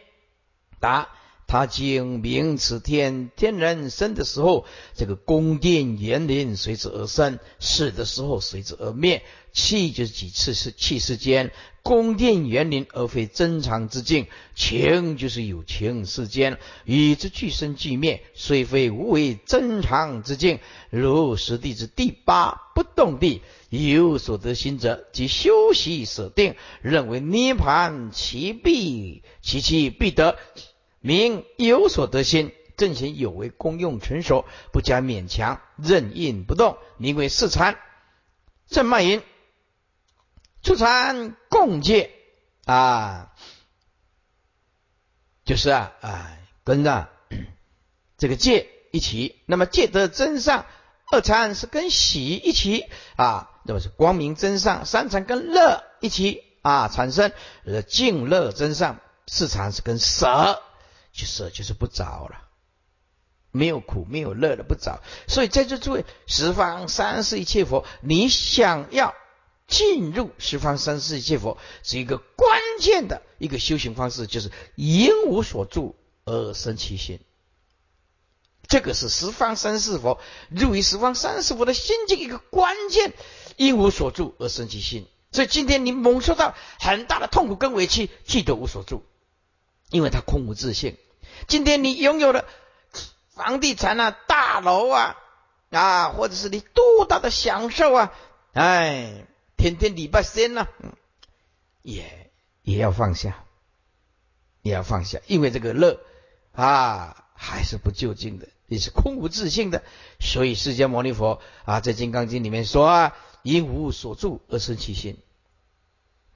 [0.80, 1.10] 答。
[1.52, 9.22] 他经明此天天人生的时候，这个宫殿园林随之而生；死的时候随之而灭。
[9.52, 20.58] 气就是几次是气世间，宫殿园林而非真常之境；情就是有情世间，与之俱生俱灭，虽非无为真常之境。
[20.88, 30.38] 如实地之第八不动地，有所得心者，即修习舍定，认为涅盘其必其气必得。
[31.02, 37.76] 名有所得心，正行有为功用成熟，不加勉强，任运不动，名为四禅。
[38.68, 39.22] 正脉音，
[40.62, 42.10] 初禅共戒
[42.64, 43.32] 啊，
[45.44, 47.08] 就是啊啊，跟着
[48.16, 49.42] 这个戒一起。
[49.46, 50.64] 那么戒得真上，
[51.10, 52.86] 二禅是跟喜一起
[53.16, 54.86] 啊，那么是光明真上。
[54.86, 57.32] 三禅跟乐一起啊产生，
[57.66, 59.00] 呃，净乐真上。
[59.26, 60.62] 四禅是跟舍。
[61.12, 62.48] 就是就是不着了，
[63.50, 69.14] 没有苦没有乐的不着，所以在这诸位十方三世一切佛，你想要
[69.68, 75.94] 进入十方三世一切佛，是一个关键的一个修行方式，就是因无所住
[76.24, 77.20] 而生其心。
[78.68, 83.12] 这个是十方三世佛入于十方三世佛的心境一个关键，
[83.56, 85.06] 因无所住而生其心。
[85.30, 89.04] 所以今天你蒙受到很大的痛苦跟委屈，记得无所住。
[89.92, 90.96] 因为他空无自信。
[91.46, 92.46] 今天你拥有了
[93.34, 95.16] 房地产啊、大楼啊
[95.70, 98.12] 啊，或者是你多大的享受啊，
[98.54, 99.26] 哎，
[99.56, 100.66] 天天礼拜三呢，
[101.82, 102.30] 也
[102.62, 103.44] 也要放下，
[104.62, 106.00] 也要放下，因为这个乐
[106.52, 109.82] 啊还是不究竟的，也是空无自信的。
[110.20, 115.18] 所以释迦牟尼佛啊，在《金刚经》里面说啊，因无所住而生其心，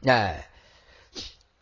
[0.05, 0.51] 哎。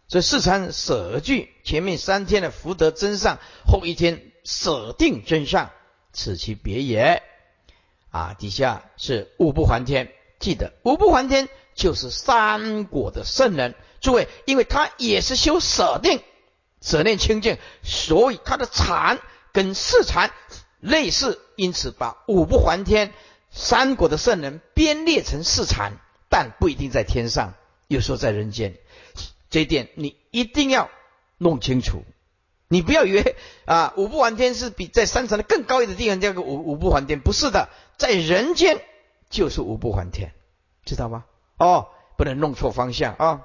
[0.06, 5.70] 这四禅舍具，前面三天的福德真上，后一天舍定真上，
[6.12, 7.22] 此其别也。
[8.10, 13.74] 啊，底下是五不还天，记得五不还天就是三果的圣人。
[14.00, 16.22] 诸位，因为他也是修舍定、
[16.80, 19.18] 舍念清净，所以他的禅
[19.52, 20.30] 跟四禅
[20.78, 23.12] 类似，因此把五不还天
[23.50, 25.94] 三果的圣人编列成四禅，
[26.28, 27.54] 但不一定在天上，
[27.88, 28.76] 有时候在人间。
[29.54, 30.90] 这一点你一定要
[31.38, 32.02] 弄清楚，
[32.66, 33.36] 你不要以为
[33.66, 38.80] 啊五不还天是比在山层的更高一的地方叫个五五不还天，不是的，在人间
[39.30, 40.34] 就是五不还天，
[40.84, 41.24] 知道吗？
[41.56, 41.86] 哦，
[42.18, 43.42] 不能弄错方向啊。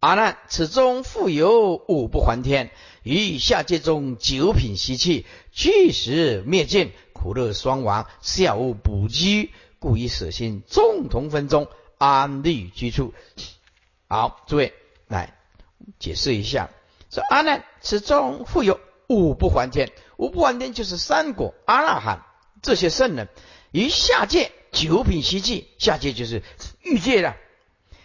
[0.00, 2.70] 阿难，此中复有五不还天，
[3.02, 13.12] 于下界中九品习气，俱时灭尽，苦乐双亡，下无补居，故以舍心众同分中安立居处。
[14.08, 14.74] 好，诸位
[15.06, 15.34] 来
[15.98, 16.70] 解释一下，
[17.10, 22.26] 说阿难，此中复有五不还天，五不还天就是三果阿那含
[22.62, 23.28] 这些圣人，
[23.70, 26.42] 于下界九品习气，下界就是
[26.82, 27.36] 欲界了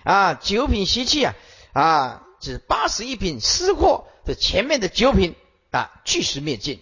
[0.04, 1.34] 啊，九品习气啊。
[1.74, 5.34] 啊，是八十一品失货的前面的九品
[5.72, 6.78] 啊，俱时灭尽；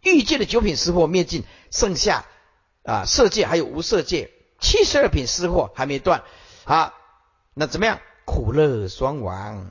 [0.00, 2.24] 欲界的九品失货灭尽，剩下
[2.84, 6.22] 啊色界还有无色界七十二品失货还没断
[6.62, 6.94] 啊。
[7.52, 8.00] 那怎么样？
[8.28, 9.70] 苦乐双亡，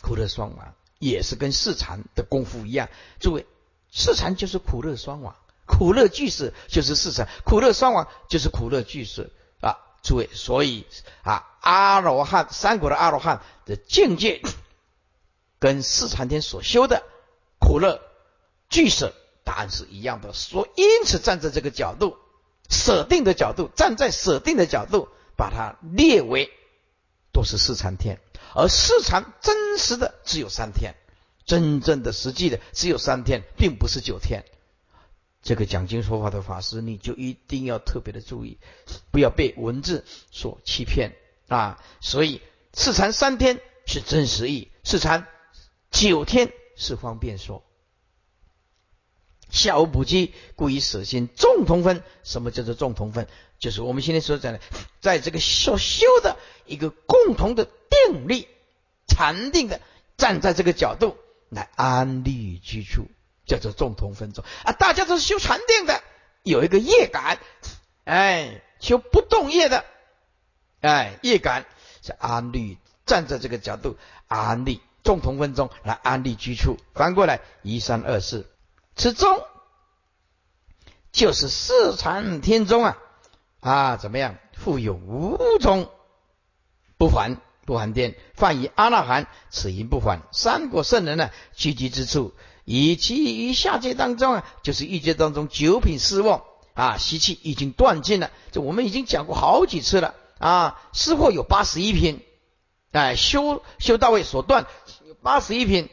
[0.00, 2.88] 苦乐双亡也是跟四禅的功夫一样。
[3.20, 3.46] 诸位，
[3.92, 9.30] 四禅就是苦乐双亡，苦乐俱死就是四禅，苦乐双亡就是苦乐俱死。
[10.00, 10.86] 诸位，所以
[11.22, 14.40] 啊，阿罗汉三国的阿罗汉的境界，
[15.58, 17.02] 跟四禅天所修的
[17.58, 18.00] 苦乐
[18.70, 19.12] 俱舍
[19.44, 20.32] 答案是一样的。
[20.32, 22.16] 所因此站在这个角度，
[22.70, 26.50] 舍定的角度，站在舍定的角度，把它列为
[27.32, 28.20] 都是四禅天，
[28.54, 30.94] 而四禅真实的只有三天，
[31.44, 34.44] 真正的实际的只有三天，并不是九天。
[35.40, 38.58] 这个讲经说法的法师，你就一定要特别的注意，
[39.10, 41.14] 不要被文字所欺骗
[41.46, 41.82] 啊！
[42.00, 42.42] 所以
[42.74, 45.26] 四禅三天是真实意，四禅
[45.90, 47.62] 九天是方便说。
[49.48, 52.02] 下无补机，故以舍心众同分。
[52.22, 53.28] 什么叫做众同分？
[53.58, 54.60] 就是我们现在所讲的，
[55.00, 58.48] 在这个所修的一个共同的定力、
[59.06, 59.80] 禅定的，
[60.16, 61.16] 站在这个角度
[61.48, 63.06] 来安立居处。
[63.46, 66.02] 叫做众同分众啊，大家都是修禅定的，
[66.42, 67.38] 有一个业感，
[68.04, 69.86] 哎，修不动业的，
[70.82, 71.64] 哎，业感
[72.02, 76.76] 是安立，站在这个角度安立众同分中来安立居处。
[76.92, 78.46] 翻过来一三二四，
[78.96, 79.42] 此中
[81.10, 82.98] 就是四禅天中啊
[83.60, 84.36] 啊，怎么样？
[84.52, 85.90] 复有五种
[86.96, 90.22] 不还不还颠，犯以阿那含，此因不还。
[90.32, 92.32] 三国圣人呢，聚集之处。
[92.64, 96.42] 以其于下界当中啊，就是欲界当中九品失望
[96.74, 98.30] 啊，习气已经断尽了。
[98.52, 100.80] 这我们已经讲过好几次了啊。
[100.92, 102.22] 失货有八十一品，
[102.92, 104.66] 哎，修修到位所断
[105.06, 105.88] 有八十一品。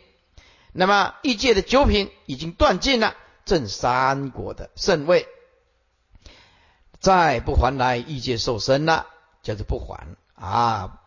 [0.73, 5.27] 那么欲界的九品已经断尽了，正三国的圣位，
[6.99, 9.07] 再不还来欲界受身了，
[9.41, 11.01] 叫做不还啊。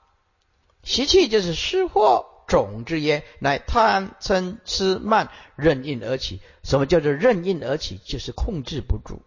[0.82, 2.26] 习气就是失货。
[2.48, 6.40] 种之言，乃贪嗔痴慢任运而起。
[6.62, 8.00] 什么叫做任运而起？
[8.02, 9.20] 就是控制不住，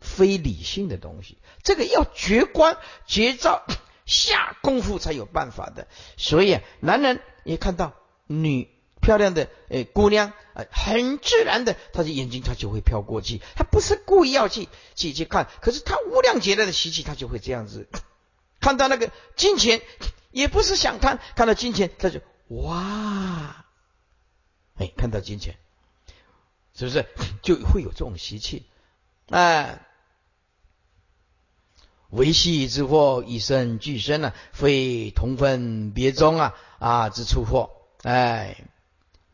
[0.00, 1.36] 非理性的东西。
[1.62, 3.62] 这个要绝观绝招，
[4.06, 5.86] 下功夫才有办法的。
[6.16, 7.92] 所以啊，男人一看到
[8.26, 13.40] 女漂亮的诶姑娘，呃，很自然的，他的眼睛他就会飘过去。
[13.56, 17.88] 他不是故意要去去去看，可是他无量劫来的习气，他就会这样子。
[18.60, 19.80] 看到那个金钱。
[20.32, 23.64] 也不是想贪，看到金钱他就哇，
[24.76, 25.56] 哎，看到金钱，
[26.72, 27.04] 是不是
[27.42, 28.64] 就会有这种习气？
[29.28, 29.84] 哎，
[32.10, 37.70] 维系之祸以身俱身呢，非同分别中啊啊之出祸，
[38.04, 38.56] 哎，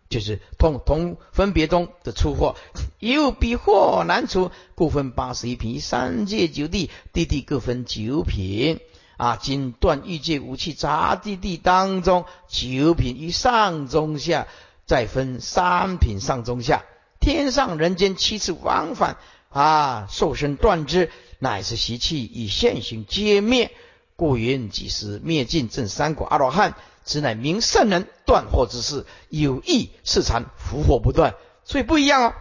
[0.08, 2.56] 就是同同分别中的出货，
[3.00, 8.80] 又比货难除，故分八十一品，三界九地，地地各分九品。
[9.18, 9.38] 啊！
[9.40, 14.46] 今断欲界五气杂地地当中九品于上中下，
[14.84, 16.84] 再分三品上中下。
[17.18, 19.16] 天上人间七次往返
[19.48, 23.72] 啊，受身断之，乃是习气以现行皆灭。
[24.16, 26.74] 故云即时灭尽正三果阿罗汉，
[27.06, 32.34] 此乃名圣人断惑之事，有意是禅福祸不断，所以不一样哦。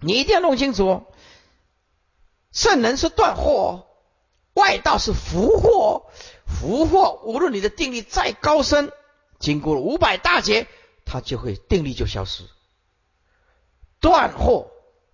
[0.00, 1.06] 你一定要弄清楚哦，
[2.50, 3.84] 圣人是断惑。
[4.54, 6.10] 外道是福祸，
[6.44, 8.90] 福祸无论你的定力再高深，
[9.38, 10.66] 经过了五百大劫，
[11.04, 12.42] 它就会定力就消失。
[14.00, 14.66] 断惑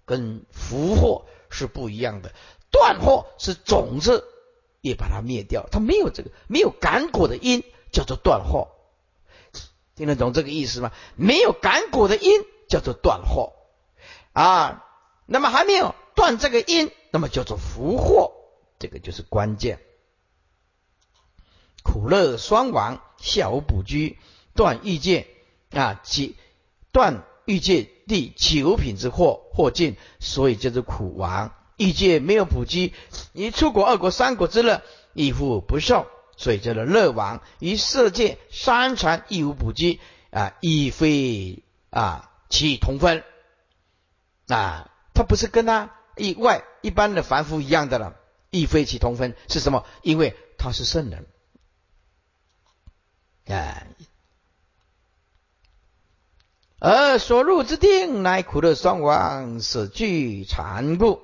[0.07, 2.33] 跟福祸是不一样的，
[2.71, 4.25] 断惑是种子
[4.81, 7.65] 也把它灭掉，它没有这个没有感果的因
[7.95, 8.69] 叫做断惑，
[9.95, 10.91] 听得懂这个意思吗？
[11.15, 13.53] 没有感果的因叫做断惑
[14.33, 14.85] 啊，
[15.25, 18.33] 那么还没有断这个因，那么叫做福祸。
[18.81, 19.79] 这个就是关键，
[21.85, 24.19] 苦乐双亡，下无补居，
[24.55, 25.29] 断欲界
[25.71, 26.37] 啊，即
[26.93, 31.55] 断欲界第九品之祸祸尽，所以叫做苦亡。
[31.77, 32.93] 欲界没有补居，
[33.33, 34.83] 你出国二国三国之乐
[35.13, 36.07] 亦复不受
[36.37, 43.23] 所以叫做乐王与色界三禅亦无补机啊，亦非啊其同分
[44.49, 48.17] 啊，他不是跟他以外一般的凡夫一样的了，
[48.51, 49.85] 亦非其同分是什么？
[50.03, 51.27] 因为他是圣人，
[53.47, 53.87] 啊，
[56.79, 61.21] 而所入之定乃苦乐双亡，死俱残故。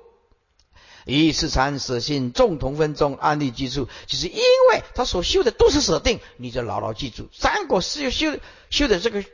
[1.07, 4.41] 以四禅舍心众同分中安立居处，就是因
[4.71, 8.39] 为他所修的都是舍定，你就牢牢记住，三果是修
[8.71, 9.25] 修的这个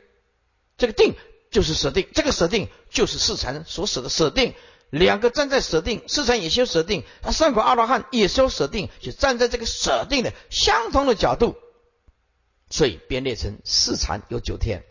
[0.77, 1.15] 这个定
[1.51, 4.53] 就是舍定，这个舍定就是四禅所舍的舍定，
[4.89, 11.55] 两个站在舍定，四禅也修舍定，他三果阿罗汉也修舍定，就站在这个舍定的相同的角度，
[12.69, 14.83] 所以编列成四禅有九天。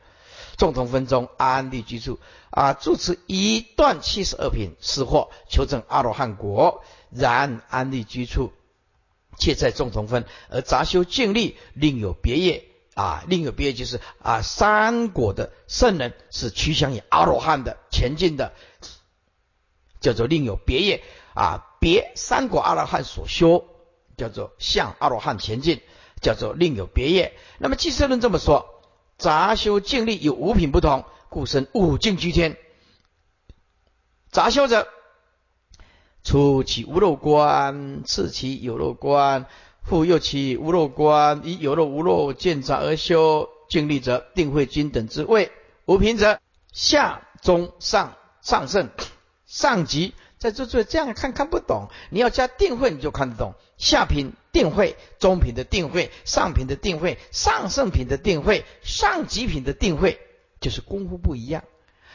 [0.56, 2.18] 众同分中安立居住
[2.56, 8.50] 啊，住持一段七十二品，是或求证阿罗汉果，然安立居处，
[9.38, 18.54] 且在众同分，而杂修净力另有别业啊，另有别业就是啊，三果的圣人是趋向于阿罗汉的前进的，
[20.00, 21.04] 叫做另有别业
[21.34, 23.66] 啊，别三果阿罗汉所修，
[24.16, 25.82] 叫做向阿罗汉前进，
[26.22, 27.36] 叫做另有别业。
[27.58, 28.72] 那么，俱舍论这么说。
[29.18, 31.06] 杂修净力有五品不同，
[31.36, 32.56] 故生五境居天。
[34.30, 34.88] 杂修者，
[36.24, 39.44] 初起无漏观，次起有漏观，
[39.82, 45.52] 复又起无漏观，以有漏无漏见杂而修净力者，定慧君等之位。
[45.84, 46.40] 无品者，
[46.72, 48.88] 下中上上圣
[49.44, 50.14] 上级。
[50.38, 53.52] 在这这这样看看不懂，你要加定慧你就看得懂。
[53.76, 60.18] 下品定慧，中品的定慧，上品的定慧，上圣品的定慧，上极品的定慧，
[60.60, 61.64] 就是功夫不一样。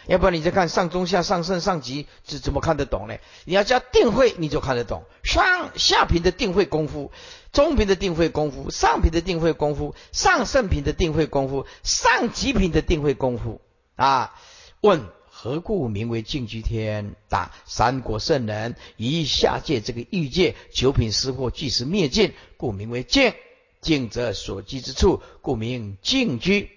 [0.07, 3.17] 要不然你再看上中下上圣上极，这怎么看得懂呢？
[3.45, 5.03] 你要加定慧你就看得懂。
[5.23, 7.11] 上下品的定慧功夫，
[7.51, 13.61] 中品的定慧功夫，上品的定慧功夫，上圣品的定慧功夫，上极品的定慧功夫
[13.95, 14.33] 啊？
[14.81, 15.05] 问。
[15.33, 17.15] 何故名为净居天？
[17.27, 23.33] 答：三国圣人以下界这个欲界九品失货即时灭尽，故名为净。
[23.79, 26.69] 净则所居之处，故名净居。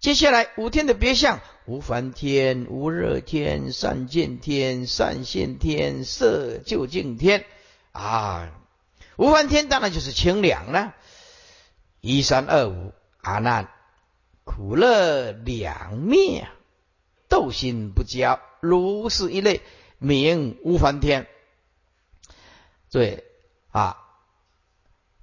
[0.00, 7.44] 接下来五天的别相：无烦天、无热天、善见天、善现天、色究竟天。
[7.92, 8.50] 啊，
[9.16, 10.94] 无烦天当然就是清凉了。
[12.00, 13.70] 一三二五，阿难，
[14.44, 16.48] 苦乐两灭。
[17.28, 19.60] 斗心不交，如是一类，
[19.98, 21.28] 名无梵天。
[22.90, 23.24] 对
[23.68, 23.98] 啊，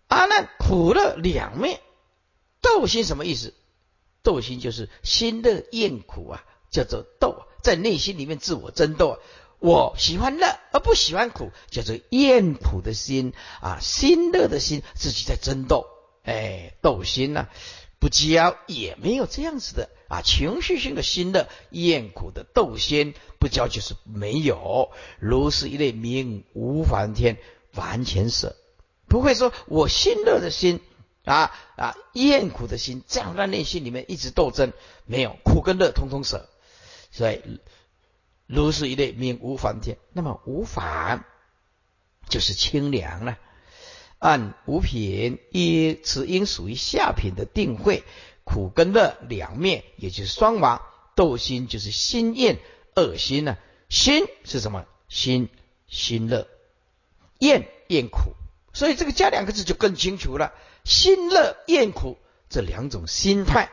[0.07, 1.81] 阿难苦乐两面，
[2.61, 3.55] 斗心什么意思？
[4.27, 9.19] 斗心就是心乐厌苦啊，叫做斗，在内心里面自我争斗。
[9.59, 15.85] 我喜欢乐而不喜欢苦，叫做厌苦的心啊，心乐的心自己在争斗，
[16.23, 17.47] 哎，斗心呐。
[17.99, 27.37] 不交也没有这样子的啊，情绪性的心乐厌苦的斗心不交就是没有，如是一类名无烦天，
[27.75, 28.57] 完全舍，
[29.07, 30.81] 不会说我心乐的心
[31.27, 34.71] 啊啊厌苦的心这样在内心里面一直斗争，
[35.05, 36.47] 没有苦跟乐通通舍，
[37.11, 37.59] 所以
[38.47, 41.25] 如是一类名无烦天，那么无烦
[42.29, 43.37] 就是清凉了。
[44.19, 48.03] 按五品，一此应属于下品的定慧，
[48.43, 50.81] 苦跟乐两面，也就是双亡。
[51.13, 52.57] 斗心就是心厌
[52.95, 53.57] 恶心呢？
[53.89, 54.85] 心是什么？
[55.09, 55.49] 心
[55.87, 56.47] 心乐，
[57.37, 58.33] 厌厌苦。
[58.73, 60.53] 所以这个加两个字就更清楚了。
[60.87, 62.17] 心乐厌苦
[62.47, 63.69] 这两种心态，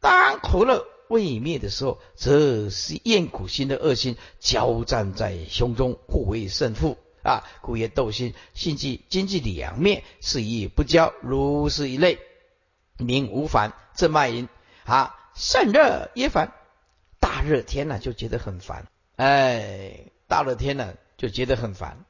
[0.00, 6.96] 当苦乐未灭的时候，则是厌苦心的恶心交战在胸中，互为胜负。
[7.24, 12.18] 啊，故曰斗心，心即经济两面，是以不交，如是一类，
[12.98, 13.72] 名无烦。
[13.96, 14.48] 正脉音
[14.84, 16.52] 啊，甚热也烦，
[17.20, 22.04] 大热天呢就觉得很烦，哎，大热天呢就觉得很烦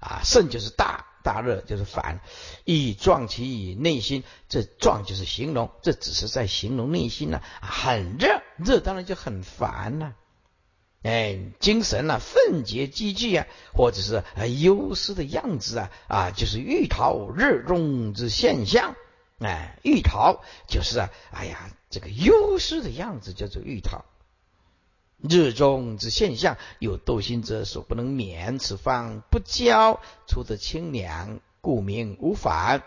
[0.00, 0.22] 啊。
[0.24, 2.20] 甚就是大，大热就是烦，
[2.64, 10.14] 以壮其以内心，这壮就是形容，这只是在形容内心呢，很热，热当然就很烦了。
[11.02, 18.94] 哎，精神啊，奋结积聚啊，或者是啊忧思的样子啊，啊，就是欲逃日中之现象。
[19.40, 24.04] 哎，欲逃就是啊，哎呀，这个忧思的样子叫做欲逃。
[25.18, 32.82] 日中之现象，有斗心者所不能免，此方不交，出得清凉，故名无反。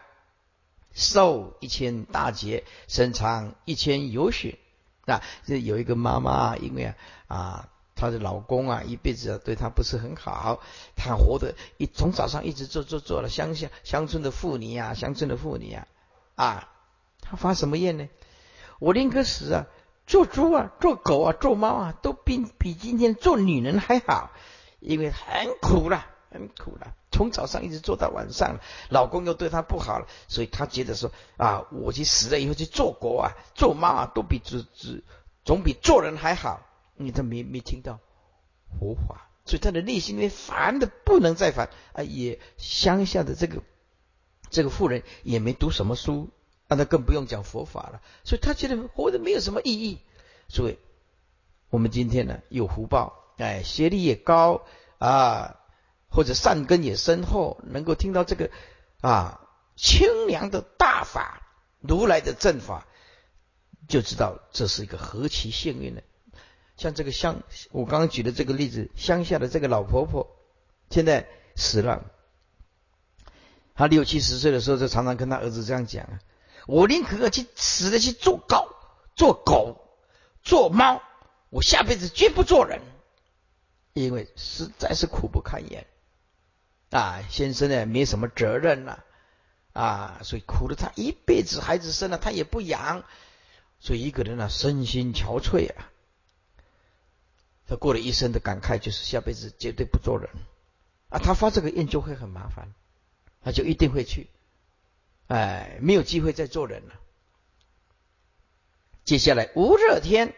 [0.94, 4.60] 寿一千大劫，身长一千有许。
[5.06, 6.96] 那这有一个妈妈，因为啊
[7.28, 7.70] 啊。
[7.96, 10.62] 她的老公啊，一辈子啊对她不是很好，
[10.96, 15.86] 她活的一从早上一直做做做了乡下乡村的妇女啊，乡村的妇女啊，
[16.36, 16.70] 啊，
[17.20, 18.08] 她发什么愿呢？
[18.80, 19.68] 我宁可死啊，
[20.10, 24.32] 做猪啊，做狗啊，做猫啊，都比比今天做女人还好，
[24.80, 28.58] 因为很苦了，很苦了，从早上一直做到晚上，
[28.90, 35.04] 老公又对她不好了，所以她觉得说啊，我去死了以后去做狗啊，做猫啊，都比只只
[35.46, 36.66] 总比做人还好。
[37.02, 38.02] 你都没没听到
[38.78, 42.04] 佛法，所以他的内心里面烦的不能再烦啊！
[42.04, 43.64] 也乡下的这个
[44.50, 46.30] 这个妇人也没读什么书，
[46.70, 48.02] 那他更不用讲佛法了。
[48.24, 50.00] 所以他觉得活的没有什么意义。
[50.48, 50.80] 所以
[51.70, 54.62] 我们今天呢，有福报，哎，学历也高
[54.98, 55.58] 啊，
[56.10, 58.50] 或者善根也深厚，能够听到这个
[59.02, 59.42] 啊
[59.76, 61.42] 清凉的大法，
[61.82, 62.88] 如来的正法，
[63.88, 66.02] 就知道这是一个何其幸运呢！
[66.78, 70.36] 像这个乡，我刚刚举的这个例子，乡下的这个老婆婆，
[70.90, 72.06] 现在死了。
[73.76, 76.20] 她六七十岁的时候，就常常跟她儿子这样讲啊
[76.70, 78.76] ：“我宁可去死的去做狗，
[79.16, 79.98] 做狗，
[80.44, 81.02] 做猫，
[81.50, 82.80] 我下辈子绝不做人，
[83.94, 85.88] 因为实在是苦不堪言
[86.92, 87.24] 啊！
[87.28, 89.04] 先生呢，没什么责任了
[89.74, 93.04] 啊，所以苦了他一辈子，孩子生了他也不养，
[93.80, 95.90] 所以一个人呢，身心憔悴啊。”
[97.66, 100.30] 他过了一生的感慨，就是下辈子绝对不做人
[101.10, 101.18] 啊！
[101.18, 102.76] 他发这个愿就会很麻烦，
[103.44, 104.30] 他就一定会去，
[105.30, 106.96] 哎，没有机会再做人了。
[109.06, 110.34] 接下来，无热天，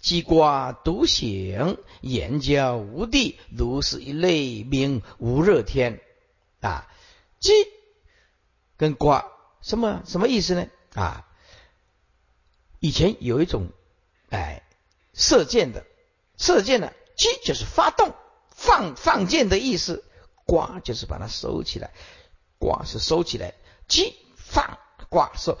[0.00, 6.00] 鸡瓜独醒，言教无地，如是一类名无热天
[6.60, 6.88] 啊。
[7.40, 7.52] 鸡
[8.78, 10.66] 跟瓜什么什么意思呢？
[10.94, 11.28] 啊，
[12.80, 13.68] 以前有一种
[14.30, 14.62] 哎
[15.12, 15.84] 射箭的。
[16.38, 18.14] 射箭呢，鸡就是发动，
[18.48, 20.02] 放放箭的意思；
[20.46, 21.92] 瓜就是把它收起来，
[22.58, 23.54] 瓜是收起来，
[23.88, 24.78] 击放
[25.08, 25.58] 挂收，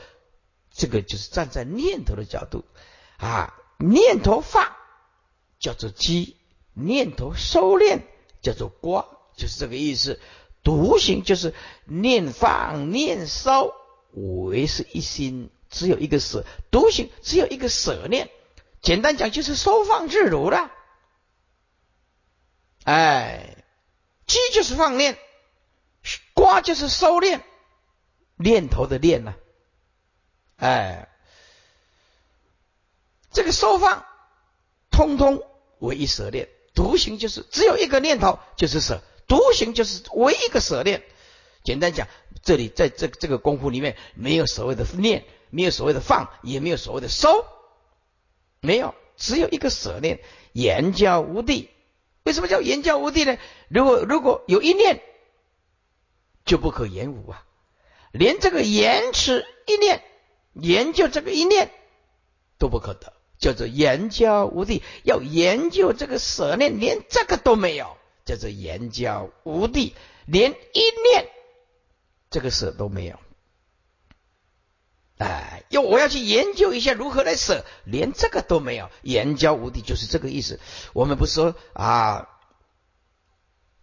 [0.72, 2.64] 这个就是站在念头的角度
[3.18, 4.74] 啊，念头放
[5.58, 6.36] 叫做击，
[6.74, 8.02] 念头收敛
[8.42, 9.06] 叫做挂，
[9.36, 10.20] 就是这个意思。
[10.62, 11.54] 独行就是
[11.84, 13.72] 念放念收，
[14.12, 18.30] 为是一心，只有一个舍；独行只有一个舍念。
[18.82, 20.70] 简单讲就是收放自如了，
[22.84, 23.64] 哎，
[24.26, 25.18] 积就是放念，
[26.34, 27.40] 瓜就是收敛，
[28.36, 29.34] 念头的念呢，
[30.56, 31.08] 哎，
[33.30, 34.04] 这个收放，
[34.90, 35.42] 通通
[35.78, 41.02] 为一舍念，独行就是只有一个念头就是舍，独行就是唯一个舍念。
[41.64, 42.06] 简单讲，
[42.42, 47.44] 这里在这这个功夫里面，没有所谓的念，没有所谓的放，也没有所谓的收。
[48.60, 50.20] 没有，只有一个舍念，
[50.52, 51.70] 言教无地。
[52.22, 53.36] 为什么叫言教无地呢？
[53.68, 55.02] 如果如果有一念，
[56.44, 57.44] 就不可言无啊。
[58.16, 60.02] 连这个言持一念，
[60.52, 61.70] 研究这个一念
[62.58, 64.82] 都不可得，叫做言教无地。
[65.02, 69.94] 要研究这个舍念，连这个都没有，叫做言教无地，
[70.24, 71.28] 连一念
[72.30, 73.18] 这个舍都没有。
[75.18, 80.60] 哎，要我要去研究一下如何来舍，连这个都没有，言教无地，就是这个意思。
[80.92, 82.28] 我们不是说啊，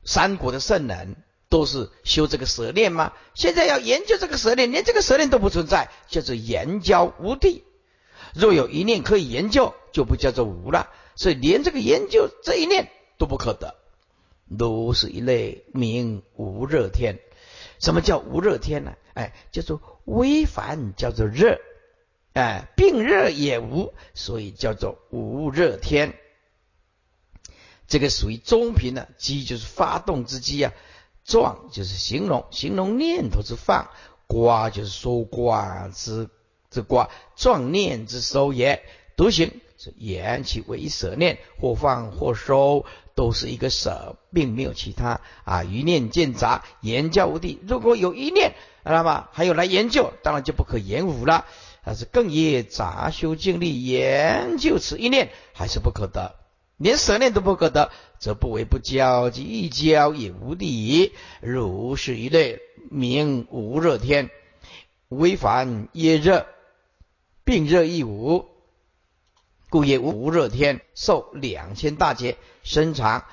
[0.04, 1.16] 三国的圣人
[1.54, 3.14] 都是修这个舍念吗？
[3.36, 7.64] 现在要研究这个舍念，连这个舍念都不存在，叫做言教无地。
[8.34, 10.90] 若有一念可以研究，就不叫做无了。
[11.16, 12.90] 所以连这个研究这一念
[13.20, 13.76] 都不可得，
[14.48, 17.20] 如是一类名无热天。
[17.80, 18.96] 什么叫无热天呢？
[19.14, 21.60] 哎，叫做微烦，叫做热，
[22.34, 26.16] 哎，病热也无，所以叫做无热天。
[27.88, 30.74] 这个属于中频的机，就是发动之机啊。
[31.26, 33.88] 状就是形容，形容念头之放；
[34.28, 36.30] 瓜就是收瓜之
[36.70, 38.84] 之瓜，状念之收也。
[39.16, 42.86] 独行是言其为舍念，或放或收。
[43.16, 45.64] 都是一个舍，并没有其他啊。
[45.64, 47.60] 一念见杂，言教无地。
[47.68, 51.46] 如果有一念，那么还有来研究，当然就不可言无了。
[51.86, 56.34] 但是更业杂修尽力研究此一念，还是不可得。
[56.78, 57.92] 连舍念都不可得，
[58.24, 61.12] 则不为不教，即一教也无地。
[61.42, 64.30] 如是一类，名无热天，
[65.10, 66.48] 微烦耶热，
[67.44, 68.48] 病热亦无。
[69.70, 73.26] 故也无热天，受两千大劫，身长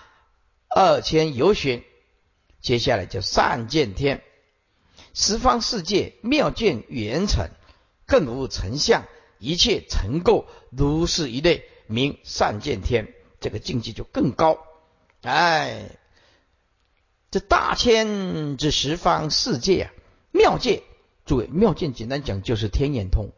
[0.69, 1.85] 二千由旬。
[2.61, 4.25] 接下来叫善见天，
[5.15, 7.49] 十方世界妙见圆成，
[8.09, 9.05] 更无成相，
[9.39, 13.15] 一切成垢如是一类，名善见天。
[13.39, 14.59] 这个境界就更高。
[15.23, 15.91] 哎，
[17.31, 19.93] 这大千之十方世界啊，
[20.31, 20.83] 妙界，
[21.27, 23.31] 诸位妙界简单讲就是天眼通。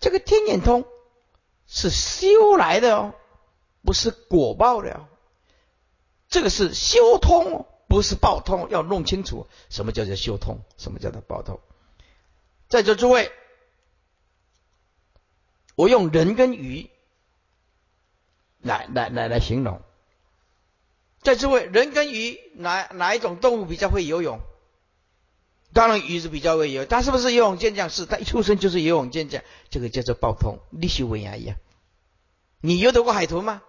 [0.00, 0.84] 这个天眼通
[1.66, 3.14] 是修来的哦，
[3.82, 5.08] 不是果报的哦。
[6.28, 11.60] 这个是修通，不是报通，要弄清楚什么叫做修通，什么叫做报通。
[12.68, 13.32] 在座诸位，
[15.74, 16.90] 我用人跟鱼
[18.60, 19.80] 来来来来形容。
[21.24, 24.40] 在这位，人跟鱼哪哪一种动物比较会游泳？
[25.72, 27.90] 当然鱼是比较会游，它是不是游泳健将？
[27.90, 31.56] 是，它一出生就是游泳健将，这个叫做报通，立修为牙一样。
[32.60, 33.62] 你游得过海豚吗？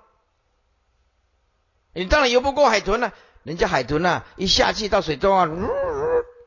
[1.94, 5.48] 你当然游不过海豚了，人家海豚呐，一下去到水中啊，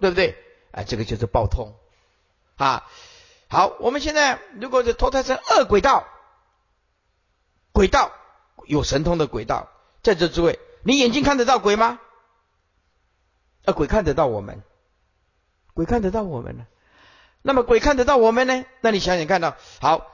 [0.00, 0.36] 对不对？
[0.70, 1.74] 啊，这个就是暴通
[2.56, 2.86] 啊。
[3.48, 6.06] 好，我们现在如果是投胎成恶轨道，
[7.72, 8.12] 轨道
[8.66, 9.70] 有神通的轨道，
[10.02, 10.58] 在这诸位，
[10.88, 12.00] 你眼睛看得到鬼吗？
[13.66, 14.62] 啊，鬼看得到我们，
[15.74, 16.66] 鬼看得到我们呢。
[17.42, 18.64] 那么鬼看得到我们呢？
[18.80, 20.06] 那你想想看到，好，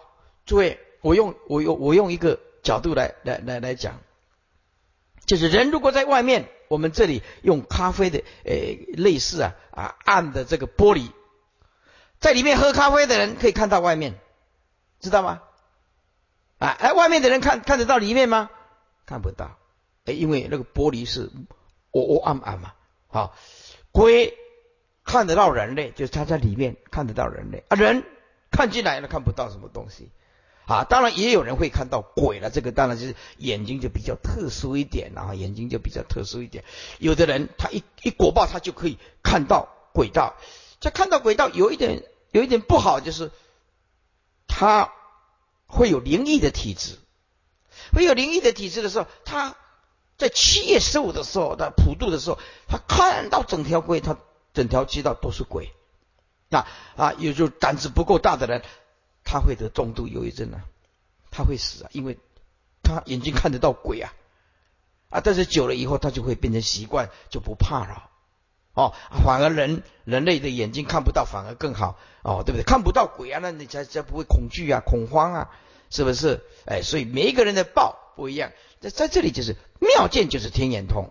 [0.45, 4.01] 诸位，我用我用我用一个角度来来来来讲。
[5.27, 11.09] 就是人如果在外面，我们这里用咖啡的，诶，类似啊啊暗的这个玻璃，
[12.18, 14.18] 在里面喝咖啡的人可以看到外面，
[14.99, 15.41] 知道吗？
[16.59, 18.51] 啊，哎，外面的人看看得到里面吗？
[19.07, 19.57] 看不到，
[20.05, 21.30] 哎因为那个玻璃是
[21.90, 22.72] 哦哦暗暗嘛。
[23.09, 23.36] 好，
[23.92, 24.36] 鬼
[25.05, 28.05] 看得到人类，就是他在里面看得到人类啊，人
[28.50, 30.11] 看进来了看不到什么东西。
[30.66, 36.64] 啊，当然也有人会看到鬼了，这个当然就是眼睛就比较特殊一点啊，眼睛就比较特殊一点。
[36.98, 40.34] 有的人他一一果报，他就可以看到轨道。
[40.80, 43.30] 在看到轨道有一点有一点不好，就是
[44.48, 44.90] 他
[45.66, 46.96] 会有灵异的体质。
[47.92, 49.57] 会有灵异的体质的时候，他
[50.18, 52.38] 在七月十五的时候，他普渡的时候，
[52.68, 54.16] 他看到整条轨，他
[54.52, 55.72] 整条街道都是鬼。
[56.50, 58.62] 啊啊，也就胆子不够大的人。
[59.26, 60.60] 他会得重度忧郁症啊，
[61.30, 62.18] 他会死啊，因为
[62.82, 64.12] 他眼睛看得到鬼啊
[65.08, 65.22] 啊！
[65.24, 68.10] 但是久了以后，他就会变成习惯，就不怕了
[68.74, 68.92] 哦。
[69.24, 72.62] 反而人人类的眼睛看不到，反而更好哦，对不对？
[72.64, 75.50] 看不到鬼啊，那你才才不会恐惧啊、恐慌啊，
[75.88, 76.44] 是不是？
[76.66, 78.52] 哎，所以每一个人的报不一样。
[78.80, 81.10] 在在这里就是妙见，就是天眼通。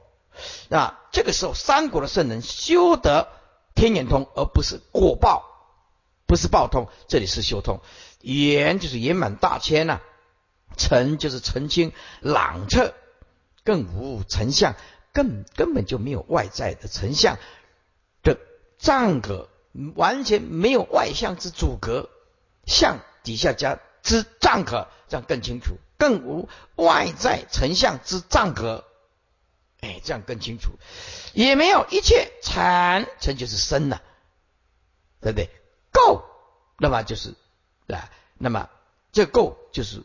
[0.70, 3.28] 那这个时候，三国的圣人修得
[3.76, 5.50] 天眼通，而不是果报。
[6.26, 7.82] 不是报通，这里是修通。
[8.22, 10.00] 圆就是圆满大千呐，
[10.78, 11.92] 澄就是澄清
[12.22, 12.94] 朗彻，
[13.64, 14.76] 更无成相，
[15.12, 17.38] 根根本就没有外在的成相
[18.24, 18.40] 的
[18.80, 19.50] 障隔，
[19.96, 22.10] 完全没有外相之阻隔，
[22.66, 28.86] 相底下加之障可，这样更清楚，更无外在成相之障可，
[29.80, 30.74] 哎，这样更清楚，
[31.34, 34.02] 也没有一切禅，成就是生呐，
[35.22, 35.50] 对不对？
[35.92, 36.24] 够，
[36.78, 37.34] 那么就是
[37.88, 38.70] 啊，那么
[39.12, 40.04] 这够就是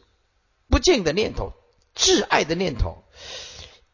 [0.69, 1.53] 不净的念头、
[1.95, 3.03] 挚爱的念头，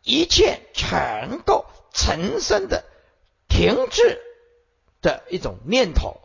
[0.03, 2.85] 一切全够成生的
[3.49, 4.21] 停滞
[5.01, 6.21] 的一种念头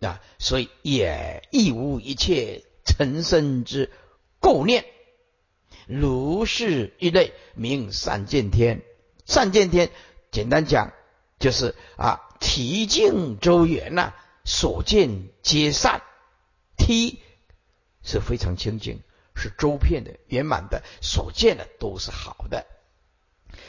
[0.00, 3.90] 啊，所以也亦无一切成生之
[4.40, 4.84] 垢念，
[5.86, 8.82] 如是一类名善见天。
[9.26, 9.90] 善见天，
[10.30, 10.92] 简单讲
[11.38, 14.14] 就是啊，体净周圆呐。
[14.48, 16.02] 所见皆善
[16.76, 17.18] ，T
[18.04, 19.00] 是非常清净，
[19.34, 22.64] 是周遍的、圆满的，所见的都是好的。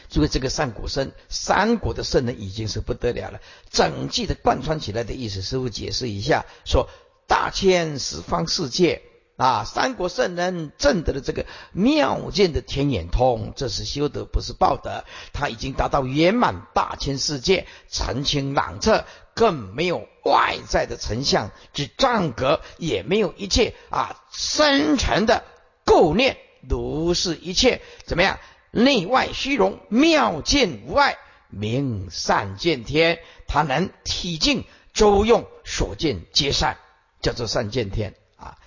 [0.08, 3.42] 所以这个善果身，三国的圣人已经是不得了了。
[3.72, 6.88] 整季的贯穿起来的意思，师傅解释一下：说
[7.28, 9.04] 大千十方世界。
[9.36, 15.04] 啊，三国圣人证得的这个妙见的天眼通，这是修德，不是报德。
[15.32, 19.06] 他已经达到圆满大千世界，澄清朗彻，
[19.36, 25.44] 更没有外在的成像之障隔，也没有一切啊深沉的
[25.86, 28.40] 垢念，如是一切怎么样？
[28.72, 31.16] 内外虚荣，妙见无碍，
[31.50, 33.20] 名善见天。
[33.48, 36.80] 他能体净周用，所见皆善，
[37.28, 38.58] 叫做善见天啊。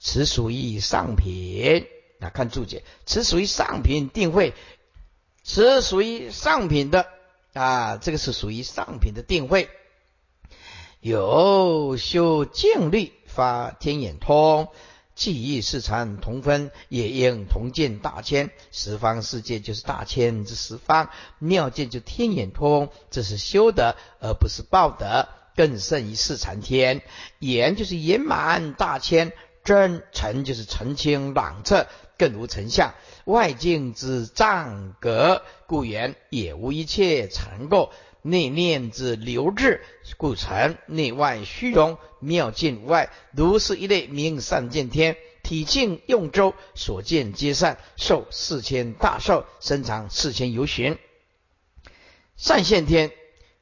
[0.00, 1.84] 此属于上品，
[2.20, 4.54] 啊看注解，此属于上品定慧，
[5.44, 7.06] 此属于上品的
[7.52, 9.68] 啊，这个是属于上品的定慧。
[11.00, 14.68] 有修静律发天眼通，
[15.14, 25.28] 记忆四禅同分，也应同见大千十方世界，就是大千之十方妙见，就天眼通，这是修德而不是报德，
[25.58, 27.02] 更胜于四禅天。
[27.40, 29.32] 眼就是圆满大千。
[29.64, 32.94] 真诚就是澄清朗彻，更无成相。
[33.24, 37.90] 外境之障隔，故言也无一切成垢；
[38.22, 39.82] 内念之流滞，
[40.16, 43.10] 故成内外虚荣，妙境外。
[43.32, 50.96] 如是一类名善见天，体净用周，所见皆善，寿四千大寿，身长四千由旬。
[52.38, 53.10] 善现天，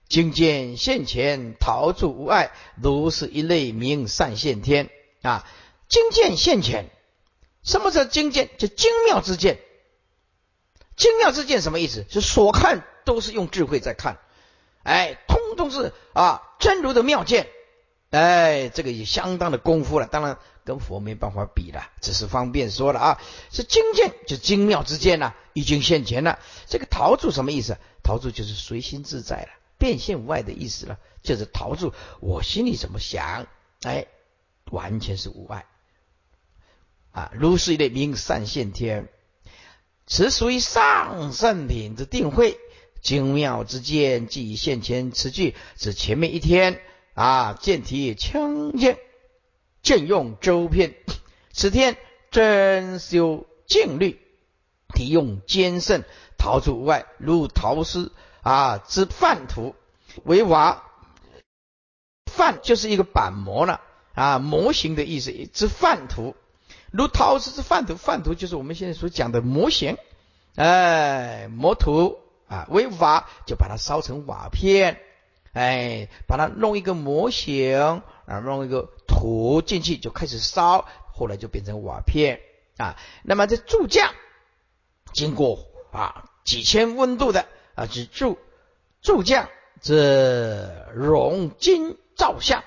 [0.09, 2.53] 经见现前，逃住无碍。
[2.81, 4.91] 如是一类名善现天
[5.23, 5.47] 啊，
[5.89, 6.91] 经见现前。
[7.63, 8.51] 什么叫精见？
[8.59, 9.59] 就精妙之见。
[10.97, 12.07] 精妙之见什么意思？
[12.09, 14.19] 是所看都是用智慧在看，
[14.83, 17.49] 哎，通通是啊真如的妙见，
[18.11, 20.07] 哎，这个也相当的功夫了。
[20.07, 23.21] 当然跟佛没办法比了，只是方便说了啊。
[23.51, 26.39] 是精见，就精妙之见呐，已经现前了。
[26.67, 27.77] 这个逃住什么意思？
[28.03, 29.49] 逃住就是随心自在了，
[29.79, 30.99] 变现无碍的意思了。
[31.23, 33.49] 就是逃住我心里怎么想，
[33.83, 34.07] 哎，
[34.71, 35.67] 完全是无碍。
[37.11, 39.09] 啊，如是一类名善现天，
[40.07, 42.59] 此属于上圣品之定慧，
[43.03, 46.81] 精妙之见，即现前此句，指前面一天
[47.15, 48.97] 啊，见体清净，
[49.83, 50.95] 见用周遍，
[51.53, 51.97] 此天
[52.31, 54.21] 真修静虑，
[54.95, 56.05] 体用坚胜，
[56.39, 58.13] 逃出外，如陶师
[58.47, 59.75] 啊之范图
[60.23, 60.85] 为瓦，
[62.31, 63.81] 范就是一个板模了
[64.15, 66.37] 啊，模型的意思之范图。
[66.93, 69.99] 如陶瓷之范图，范图就是我们现在所讲的模型，
[70.55, 75.01] 哎，模图啊，为瓦就把它烧成瓦片，
[75.53, 82.41] 哎，把它弄一个模型啊，弄一个图进去就开始烧，后来就变成瓦片
[82.77, 82.97] 啊。
[83.25, 84.15] 那么这铸匠
[85.13, 88.37] 经过啊几千温度的啊，只铸
[89.01, 89.49] 铸匠
[89.81, 92.65] 这熔金造像，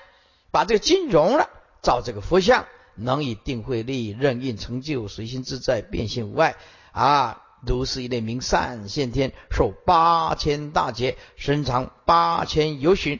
[0.50, 1.50] 把这个金融了，
[1.82, 2.66] 造这个佛像。
[2.96, 6.56] 能以定慧力任运成就，随心自在，变现无碍
[6.92, 7.46] 啊！
[7.66, 13.18] 如是一类名善现天，受八千大劫，身长八千由旬，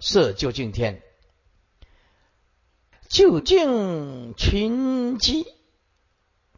[0.00, 1.02] 色究竟天，
[3.08, 5.46] 究竟群机，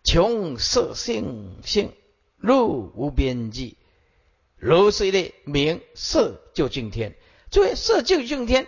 [0.05, 1.93] 穷色性性，
[2.43, 3.79] 入无边际。
[4.57, 7.17] 如是一类名色究竟天，
[7.51, 8.67] 诸位色究竟天，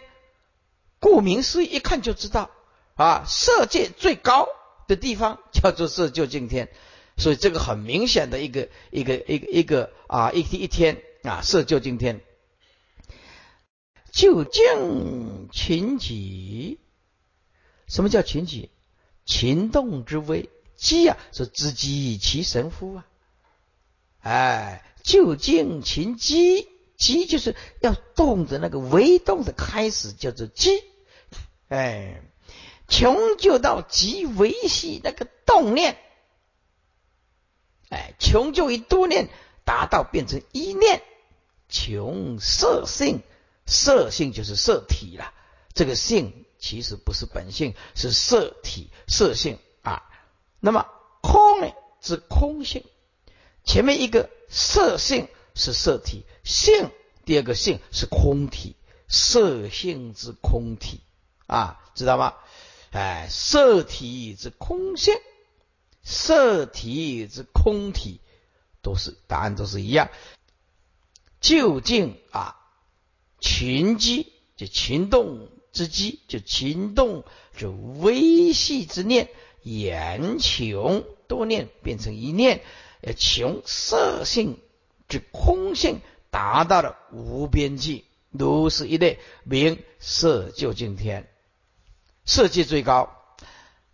[0.98, 2.50] 顾名思义，一看就知道。
[2.94, 4.46] 啊，色界最高
[4.86, 6.68] 的地方叫做色究竟天，
[7.16, 12.20] 所以这个很明显的一个一个一个一个啊一一天啊色究竟天，
[14.12, 16.78] 究竟群起，
[17.88, 18.70] 什么叫群起？
[19.26, 23.06] 群动之危，机啊是知机其神乎啊？
[24.24, 30.82] 哎，究竟群机，机就是要动的那个微动的开始叫做机，
[31.68, 32.20] 哎。
[32.86, 35.96] 穷就到极维系那个动念，
[37.88, 39.30] 哎，穷就一多念
[39.64, 41.02] 达到变成一念，
[41.70, 43.22] 穷色性，
[43.64, 45.32] 色性就是色体了。
[45.72, 50.02] 这个性其实不是本性，是色体色性啊。
[50.60, 50.86] 那么
[51.22, 51.72] 空呢，
[52.02, 52.84] 是空性。
[53.64, 56.90] 前面一个色性是色体，性
[57.24, 58.76] 第二个性是空体，
[59.08, 61.00] 色性之空体
[61.46, 62.34] 啊，知道吗？
[62.90, 65.14] 哎，色体之空性，
[66.02, 68.20] 色体之空体，
[68.82, 70.10] 都是答案都是一样。
[71.40, 72.56] 究竟啊，
[73.40, 77.24] 群机就群动之机，就群动
[77.56, 79.28] 就微细之念，
[79.62, 82.62] 言穷多念变成一念，
[83.04, 84.58] 呃，穷色性
[85.08, 86.00] 之空性
[86.30, 91.28] 达到了无边际，如是一类名色究竟天。
[92.24, 93.10] 色界最高，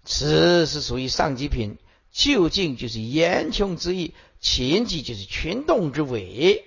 [0.04, 1.78] 此是属于上极品。
[2.12, 6.64] 究竟就是言穷之意，情极就是群动之尾。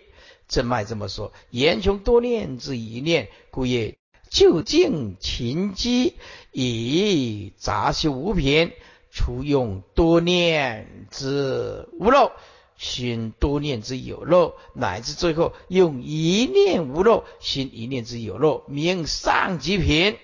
[0.47, 3.97] 正脉这么说：言穷多念之一念，故曰
[4.29, 6.15] 究竟情机
[6.53, 8.71] 以杂修无品，
[9.16, 12.32] 除用多念之无漏，
[12.76, 20.18] 心多念之有漏，乃至最后用一念无漏，心一念之有漏，名上极品。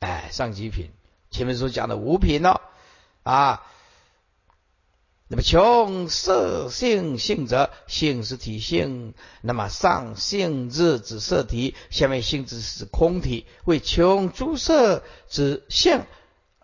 [0.00, 0.90] 哎，上极品，
[1.30, 2.60] 前面所讲的五品哦，
[3.22, 3.64] 啊，
[5.28, 16.02] 那么穷色性性者性是体性，那么上性质指色体，下面性质是空体，为穷诸色之性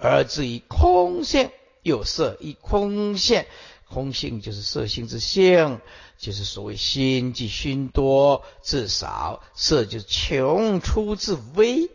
[0.03, 1.51] 而至于空性，
[1.83, 3.45] 有色一空性，
[3.89, 5.81] 空性就是色性之性，
[6.19, 11.91] 就是所谓心即熏多至少，色就是穷出自微。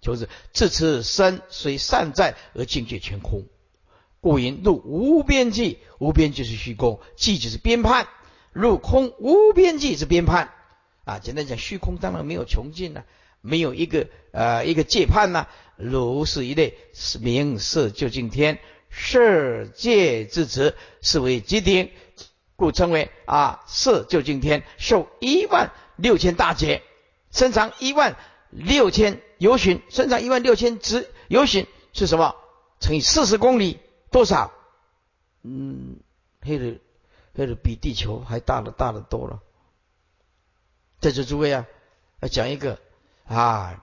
[0.00, 3.44] 就是自持身虽善在而境界全空，
[4.20, 8.08] 故云入无边际，无边就是虚空，际就是边判，
[8.52, 10.52] 入空无边际是边判
[11.04, 11.20] 啊。
[11.20, 13.04] 简单讲，虚空当然没有穷尽了，
[13.42, 15.46] 没有一个呃一个界判呐。
[15.76, 16.78] 如是一类，
[17.20, 21.90] 名色究竟天，色界之持，是为极顶，
[22.56, 26.82] 故称为啊色究竟天，受一万六千大劫，
[27.32, 28.16] 身长一万
[28.50, 32.36] 六千由旬，身长一万六千直游巡是什么？
[32.78, 33.80] 乘以四十公里，
[34.10, 34.52] 多少？
[35.42, 35.96] 嗯，
[36.42, 36.78] 黑的
[37.34, 39.40] 黑的比地球还大了，大的多了。
[41.00, 41.66] 在这诸位啊，
[42.20, 42.78] 要讲一个
[43.26, 43.78] 啊。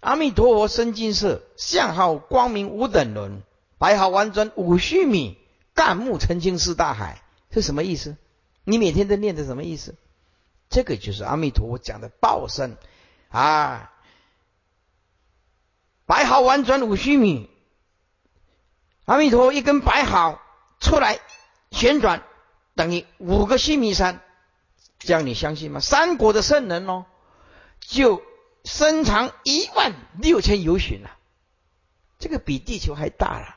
[0.00, 3.44] 阿弥陀佛身金色，相好光明无等伦，
[3.78, 5.38] 白毫完转五须弥，
[5.74, 8.16] 干木澄清似大海，是什么意思？
[8.64, 9.94] 你每天都念的什么意思？
[10.68, 12.76] 这个就是阿弥陀佛讲的报身
[13.28, 13.92] 啊！
[16.04, 17.48] 白毫完转五须弥，
[19.04, 20.40] 阿弥陀佛一根白毫
[20.80, 21.20] 出来
[21.70, 22.24] 旋转，
[22.74, 24.20] 等于五个须弥山，
[24.98, 25.78] 这样你相信吗？
[25.78, 27.06] 三国的圣人哦，
[27.78, 28.20] 就。
[28.64, 31.16] 身长一万六千由旬啊，
[32.18, 33.56] 这个比地球还大了。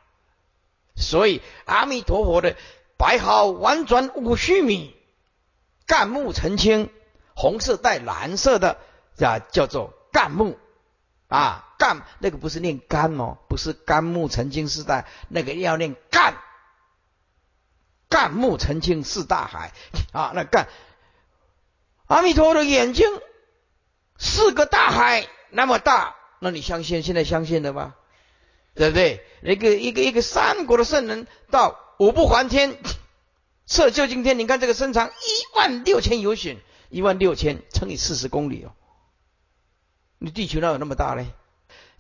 [0.96, 2.56] 所以阿弥陀佛的
[2.98, 4.96] 白毫婉转五须弥，
[5.86, 6.90] 干木澄清，
[7.36, 8.80] 红色带蓝色的
[9.20, 10.58] 啊，叫做干木
[11.28, 16.38] 啊，干那个不是念干哦，不是干木澄清四大，那个要念干，
[18.10, 19.74] 干木澄清四大海
[20.14, 20.68] 啊，那干
[22.08, 23.06] 阿弥陀佛的眼睛。
[24.18, 27.04] 四个大海那么大，那你相信？
[27.04, 27.96] 现在相信了吗？
[28.74, 29.26] 对不对？
[29.42, 32.78] 一个一个一个三国的圣人到五不还天，
[33.66, 34.38] 测究竟天。
[34.38, 36.60] 你看这个身长一万六千由旬，
[36.90, 38.74] 一万六千乘以四十公里哦。
[40.18, 41.26] 你地球哪有那么大呢？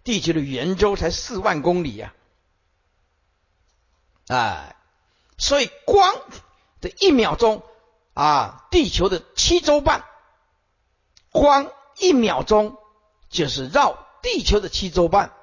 [0.03, 2.13] 地球的圆周才四万公里呀！
[4.27, 4.75] 啊，
[5.37, 6.15] 所以光
[6.81, 7.63] 的一秒钟
[8.13, 10.03] 啊，地球的七周半，
[11.31, 11.71] 光。
[11.97, 12.77] 一秒钟
[13.29, 15.33] 就是绕地球的七周半，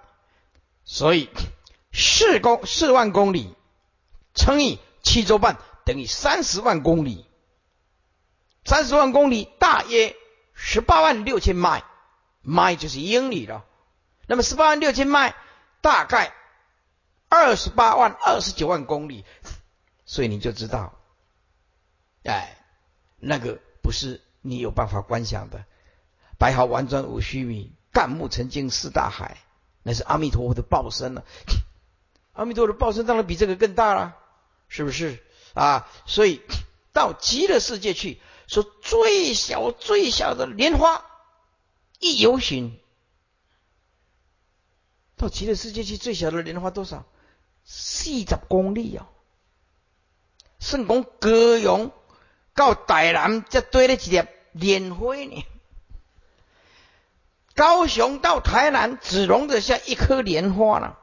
[0.84, 1.30] 所以
[1.92, 3.54] 四公四万公里
[4.34, 7.26] 乘以七周半等于三十万公里，
[8.64, 10.16] 三十万公里大约
[10.54, 11.84] 十八万六千迈，
[12.40, 13.64] 迈就是英里了。
[14.26, 15.34] 那么十八万六千迈
[15.80, 16.32] 大概
[17.28, 19.24] 二十八万二十九万公里，
[20.04, 20.98] 所以你就知道，
[22.24, 22.56] 哎，
[23.18, 25.64] 那个不是你有办法观想的。
[26.42, 29.38] 白毫完转五须弥，干木成净四大海，
[29.84, 31.24] 那是阿弥陀佛的报身了。
[32.34, 34.16] 阿弥陀佛的报身当然比这个更大了，
[34.66, 35.22] 是不是
[35.54, 35.88] 啊？
[36.04, 36.42] 所以
[36.92, 41.06] 到极乐世界去，说最小最小的莲花
[42.00, 42.76] 一游行，
[45.16, 47.06] 到极乐世界去，最小的莲花多少？
[47.62, 49.06] 四十公里哦。
[50.58, 51.92] 圣公歌咏
[52.52, 55.46] 到大南，才堆了一粒莲花呢。
[57.62, 60.98] 高雄到台南只容得下一颗莲花了，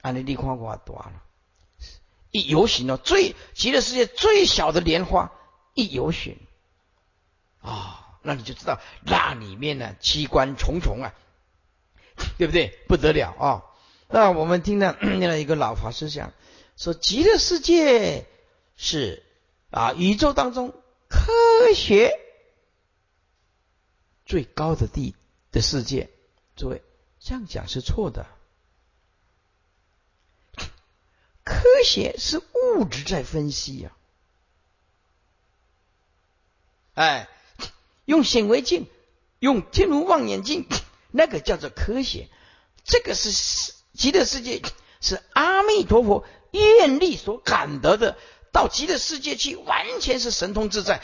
[0.00, 1.22] 啊，你你看我多了，
[2.32, 5.30] 一游行哦，最极乐世界最小的莲花
[5.74, 6.36] 一游行，
[7.62, 11.14] 啊，那你就知道那里面呢机关重重啊，
[12.36, 12.76] 对不对？
[12.88, 13.62] 不得了啊！
[14.08, 16.32] 那我们听到 听了一个老法师讲，
[16.76, 18.26] 说极乐世界
[18.76, 19.22] 是
[19.70, 20.74] 啊宇宙当中
[21.08, 22.10] 科学
[24.26, 25.14] 最高的地。
[25.52, 26.10] 的世界，
[26.56, 26.82] 诸位
[27.18, 28.26] 这样讲是错的。
[31.42, 33.92] 科学是物质在分析呀，
[36.94, 37.28] 哎，
[38.04, 38.88] 用显微镜，
[39.40, 40.66] 用天文望远镜，
[41.10, 42.28] 那个叫做科学。
[42.84, 43.32] 这个是
[43.94, 44.62] 极乐世界，
[45.00, 48.16] 是阿弥陀佛愿力所感得的。
[48.52, 51.02] 到极乐世界去，完全是神通自在，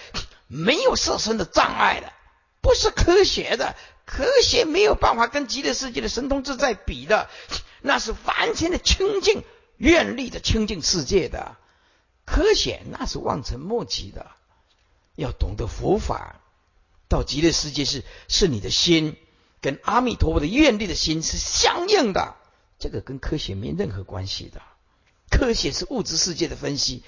[0.48, 2.12] 没有色身的障碍的，
[2.60, 3.76] 不是科学的。
[4.06, 7.28] 科学没有办法跟极乐世界的神通自在比的，
[7.82, 9.42] 那是完全的清净
[9.76, 11.56] 愿力的清净世界的
[12.24, 14.30] 科学，那是望尘莫及的。
[15.16, 16.40] 要懂得佛法，
[17.08, 19.16] 到极乐世界是是你的心
[19.60, 22.36] 跟阿弥陀佛的愿力的心是相应的，
[22.78, 24.62] 这个跟科学没任何关系的。
[25.30, 27.02] 科学是物质世界的分析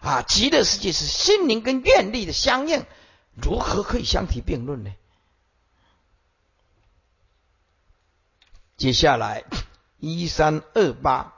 [0.00, 2.84] 啊，极乐世界是心灵跟愿力的相应，
[3.34, 4.90] 如何可以相提并论呢？
[8.80, 9.44] 接下来
[9.98, 11.34] 一三二八，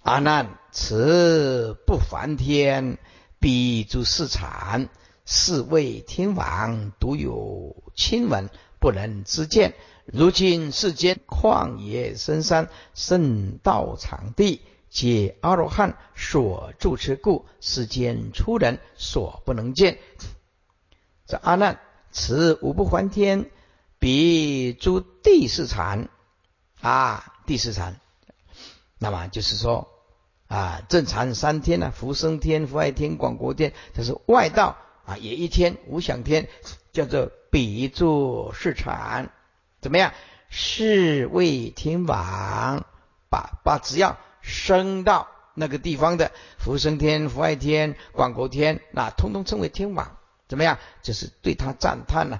[0.00, 2.96] 阿难，此不凡天，
[3.40, 4.88] 彼诸世禅，
[5.26, 8.48] 是为天王独有亲闻，
[8.80, 9.74] 不能知见。
[10.06, 19.98] 如今世间旷野深山、圣道场地，皆阿罗汉所住持故，世间出人所不能见。
[21.26, 21.80] 这阿难，
[22.10, 23.50] 此五不还天，
[24.04, 26.10] 比诸地势禅
[26.82, 27.98] 啊，地势禅。
[28.98, 29.88] 那么就是说
[30.46, 34.76] 啊，正禅三天呢，福生天、福爱天、广国天，这是外道
[35.06, 36.48] 啊，也一天无想天，
[36.92, 39.30] 叫做比诸是禅。
[39.80, 40.12] 怎么样？
[40.50, 42.84] 是为天王，
[43.30, 50.18] 把把只要升到那个地方的福生天、福爱天、广国天，那通通称为天王。
[50.46, 50.78] 怎么样？
[51.02, 52.38] 就是对他赞叹呢，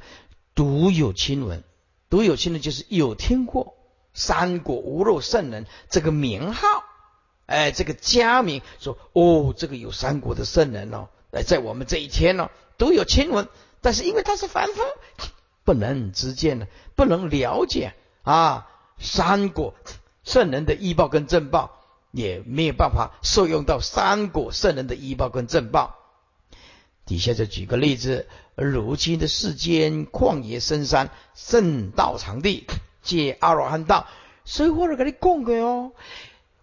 [0.54, 1.64] 独有亲闻，
[2.10, 3.74] 独有亲闻就是有听过。
[4.16, 6.84] 三国无肉圣人这个名号，
[7.46, 13.48] 哎，这个佳名，说哦，这个有三国的圣人哦，哎，在我们这一天呢，独有亲闻，
[13.80, 14.80] 但是因为他是凡夫，
[15.64, 17.94] 不能知见呢，不能了解。
[18.22, 19.74] 啊，三国
[20.22, 21.80] 圣人的医报跟正报，
[22.12, 25.98] 也没有办法受用到三国圣人的医报跟正报。
[27.06, 32.66] 底下就举个例子，如今的世间旷野深山圣道场地，
[33.02, 34.06] 借阿罗汉道，
[34.44, 35.92] 所以我来给你供给哦。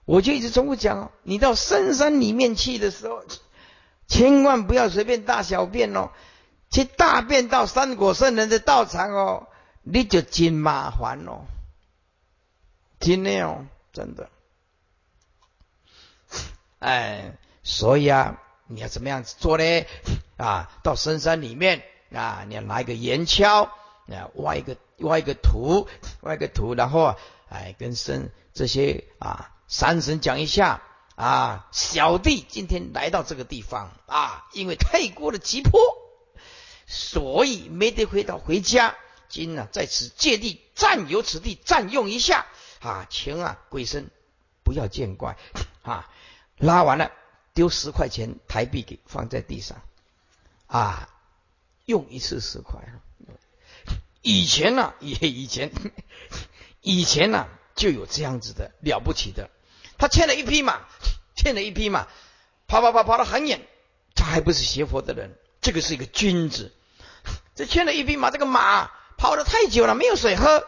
[0.06, 3.24] 我就一直重复讲，你到深山里面去的时候，
[4.08, 6.10] 千万不要随便大小便哦，
[6.70, 9.48] 去大便到三果圣人的道场哦，
[9.84, 11.46] 你就真麻烦哦，
[13.00, 14.30] 真的哦，真的。
[16.80, 19.64] 哎，所以啊，你要怎么样子做呢？
[20.38, 25.88] 啊，到深山里面啊，你要拿一个岩锹啊，挖一个挖一个土，
[26.22, 27.18] 挖一个土，然后啊，
[27.50, 30.82] 哎，跟神这些啊山神讲一下
[31.16, 35.80] 啊，小弟今天来到这个地方啊，因为太过的急迫，
[36.88, 38.96] 所以没得回到回家，
[39.30, 42.48] 今呢在此借地占有此地占用一下
[42.82, 44.10] 啊，请啊鬼神
[44.64, 45.38] 不要见怪
[45.84, 46.10] 啊，
[46.58, 47.12] 拉完了
[47.54, 49.82] 丢十块钱台币给放在地上。
[50.72, 51.10] 啊，
[51.84, 52.80] 用一次十块。
[54.22, 55.70] 以前呢，也以前，
[56.80, 59.50] 以前呢就有这样子的了不起的。
[59.98, 60.88] 他牵了一匹马，
[61.36, 62.08] 牵了一匹马，
[62.68, 63.68] 跑跑跑跑了很远。
[64.16, 66.72] 他还不是邪佛的人，这个是一个君子。
[67.54, 70.66] 这牵了一匹马，这个马跑得太久了，没有水喝，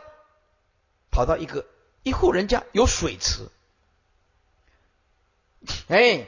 [1.11, 1.65] 跑到一个
[2.03, 3.47] 一户人家有水池，
[5.87, 6.27] 哎，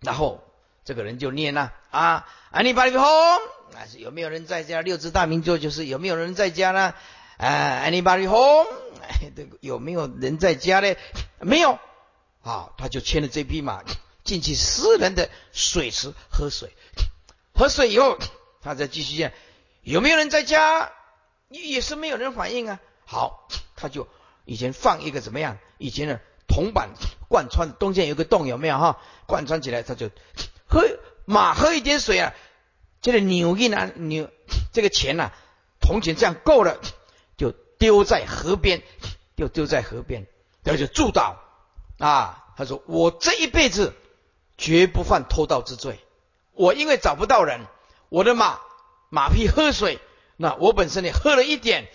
[0.00, 0.42] 然后。
[0.86, 4.80] 这个人就念了啊，阿弥巴利吽，啊是有没有人在家？
[4.82, 6.94] 六字大明咒就是有没有人在家呢？
[7.38, 8.68] 啊，阿弥巴利吽，
[9.34, 10.94] 这个有没有人在家呢？
[11.40, 11.80] 没有，
[12.40, 13.82] 啊，他就牵了这匹马
[14.22, 16.72] 进去私人的水池喝水，
[17.52, 18.16] 喝水以后，
[18.62, 19.34] 他再继续念，
[19.82, 20.92] 有没有人在家？
[21.48, 22.78] 也是没有人反应啊。
[23.04, 24.06] 好，他就
[24.44, 25.58] 以前放一个怎么样？
[25.78, 26.90] 以前的铜板
[27.28, 29.00] 贯穿中间有个洞，有没有哈？
[29.26, 30.10] 贯穿起来，他就。
[30.66, 30.82] 喝
[31.24, 32.34] 马喝一点水啊，
[33.00, 34.30] 这个牛一拿，牛
[34.72, 35.32] 这个钱呐，
[35.80, 36.80] 铜钱这样够了，
[37.36, 38.82] 就丢在河边，
[39.36, 40.26] 就丢在河边，
[40.64, 41.36] 他就祝祷
[41.98, 42.42] 啊。
[42.56, 43.92] 他说：“我这一辈子
[44.56, 46.00] 绝不犯偷盗之罪。
[46.52, 47.66] 我因为找不到人，
[48.08, 48.60] 我的马
[49.10, 49.98] 马匹喝水，
[50.38, 51.86] 那我本身也喝了一点，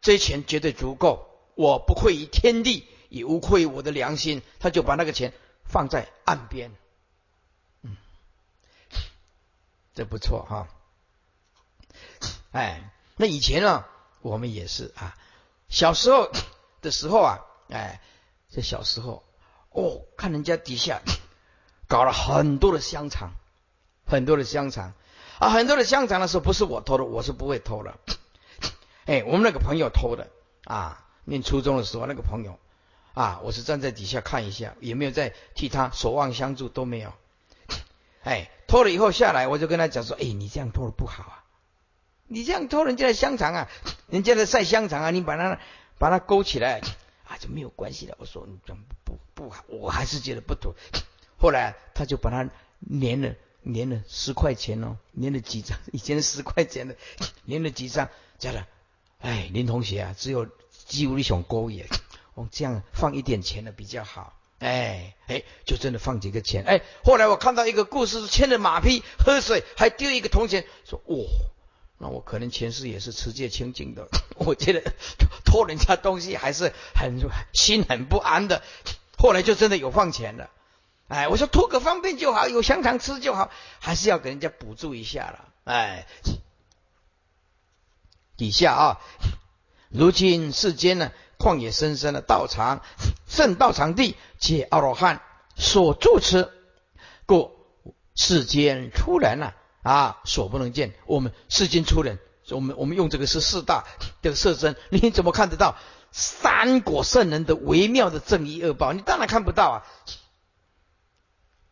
[0.00, 1.28] 这钱绝对足够。
[1.54, 5.32] 我不愧于天地，也无愧于我的良心。”他就把那个钱
[5.64, 6.72] 放在岸边。
[9.98, 10.68] 这不错哈，
[12.52, 13.84] 哎，那以前呢，
[14.20, 15.16] 我们也是啊，
[15.68, 16.30] 小时候
[16.80, 18.00] 的时候啊，哎，
[18.48, 19.24] 这小时候
[19.70, 21.00] 哦，看人家底下
[21.88, 23.32] 搞了很多的香肠，
[24.06, 24.94] 很多的香肠
[25.40, 27.98] 啊，很多的香肠的时候，不是我偷的，我是不会偷的，
[29.06, 30.30] 哎，我们那个朋友偷的
[30.62, 32.56] 啊，念初中的时候那个朋友
[33.14, 37.12] 啊，我是站在底下看一下，有没有在替他守望相助，都没有。
[38.22, 41.44] 哎，偷了以后下来，我就跟他讲说：“哎，你这样偷的不好啊！
[42.26, 43.68] 你这样偷人家的香肠啊，
[44.08, 45.58] 人家的晒香肠啊，你把它
[45.98, 46.82] 把它勾起来
[47.26, 50.74] 啊，就没有关系了。”我说：“你这样不不好，我还是觉得不妥。”
[51.40, 52.44] 后来他就把它
[53.00, 56.96] 粘了，粘了十块钱哦，粘了几张，以前十块钱的，
[57.48, 58.66] 粘了几张，叫他
[59.20, 61.88] ：“哎，林同学啊，只有几乎你想勾也，
[62.34, 66.82] 哦，这样放一点钱的比较好。”哎哎，就真的放几个钱哎。
[67.04, 71.26] 后来我看到一个故事，牵着马匹喝水，还丢一个铜钱，说：“哦，
[71.98, 74.08] 那我可能前世也是持戒清净的。
[74.36, 74.92] 我觉得
[75.44, 77.20] 偷人家东西还是很
[77.52, 78.62] 心很不安的。
[79.16, 80.50] 后来就真的有放钱了。
[81.08, 83.50] 哎，我说图个方便就好，有香肠吃就好，
[83.80, 85.48] 还是要给人家补助一下了。
[85.64, 86.06] 哎，
[88.36, 89.00] 底下啊，
[89.90, 92.82] 如今世间呢，旷野深深的道场、
[93.28, 95.22] 圣道场地，皆阿罗汉
[95.54, 96.50] 所住持，
[97.26, 97.52] 故
[98.16, 100.94] 世间出人呐啊，所不能见。
[101.06, 102.18] 我们世间出人，
[102.50, 103.84] 我们我们用这个是四大
[104.20, 105.76] 的色身，你怎么看得到
[106.10, 108.92] 三果圣人的微妙的正义恶报？
[108.92, 109.86] 你当然看不到啊。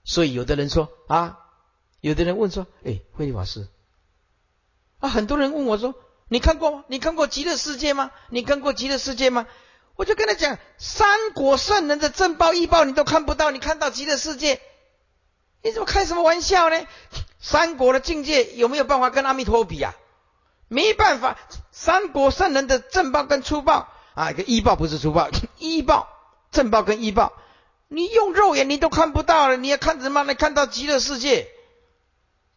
[0.05, 1.41] 所以有的人说啊，
[2.01, 3.67] 有的人问说，哎，慧律法师
[5.01, 5.95] 啊，很多人问我说。
[6.29, 6.85] 你看过吗？
[6.89, 8.11] 你看过极乐世界吗？
[8.31, 9.47] 你看过极乐世界吗？
[9.95, 14.61] 我就跟他讲，三国圣人的正报异报你都看不到，你看到极乐世界？
[15.63, 16.87] 你怎么开什么玩笑呢？
[17.41, 19.95] 三国的境界有没有办法跟阿弥陀比啊？
[20.69, 21.39] 没办法，
[21.71, 26.09] 三国圣人的正报跟粗报啊，一个异报不是粗报， 异报
[26.51, 27.33] 正报跟异报，
[27.87, 30.25] 你用肉眼你都看不到了，你要看什么？
[30.25, 31.49] 来看到极乐世界？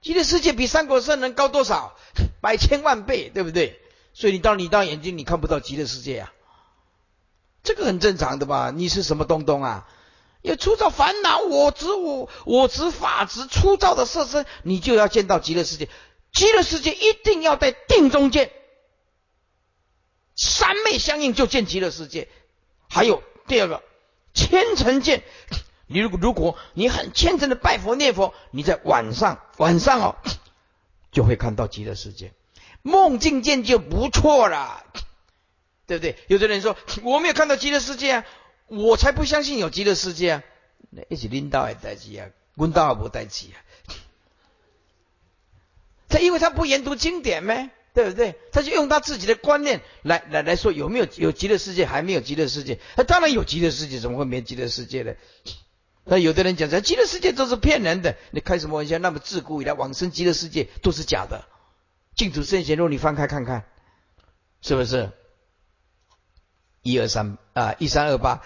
[0.01, 1.95] 极乐世界比三国圣人高多少？
[2.41, 3.79] 百千万倍，对不对？
[4.13, 6.33] 所以你到你到眼睛，你看不到极乐世界啊，
[7.63, 8.71] 这个很正常的吧？
[8.75, 9.87] 你是什么东东啊？
[10.41, 15.89] 有粗糙烦恼，我执我我执法执粗糙的色身，你就要见到极乐世界。
[16.31, 18.51] 极乐世界一定要在定中见，
[20.35, 22.29] 三昧相应就见极乐世界。
[22.89, 23.83] 还有第二个
[24.33, 25.23] 虔诚见，
[25.87, 30.15] 你如果如果你很虔诚的拜佛念佛，你在晚上晚上哦。
[31.11, 32.31] 就会看到极乐世界，
[32.81, 34.85] 梦境见就不错了，
[35.87, 36.15] 对不对？
[36.27, 38.25] 有的人说我没有看到极乐世界啊，
[38.67, 40.43] 我才不相信有极乐世界啊！
[41.09, 43.57] 一起领导也代志啊，领导也不代志啊。
[46.07, 48.35] 他因为他不研读经典呗，对不对？
[48.51, 52.79] 他就用他自己的观念来来来说有没有有极乐世界，还没有极乐世界。
[52.95, 55.13] 他当然有极乐世界，怎么会没极乐世界呢？
[56.09, 58.97] 那有的人讲说极乐世界都是骗人的，你开什么玩笑？
[58.97, 61.45] 那么自古以来往生极乐世界都是假的。
[62.15, 63.65] 净土圣贤录你翻开看看，
[64.59, 65.11] 是不是？
[66.81, 68.41] 一二三啊，一三二八，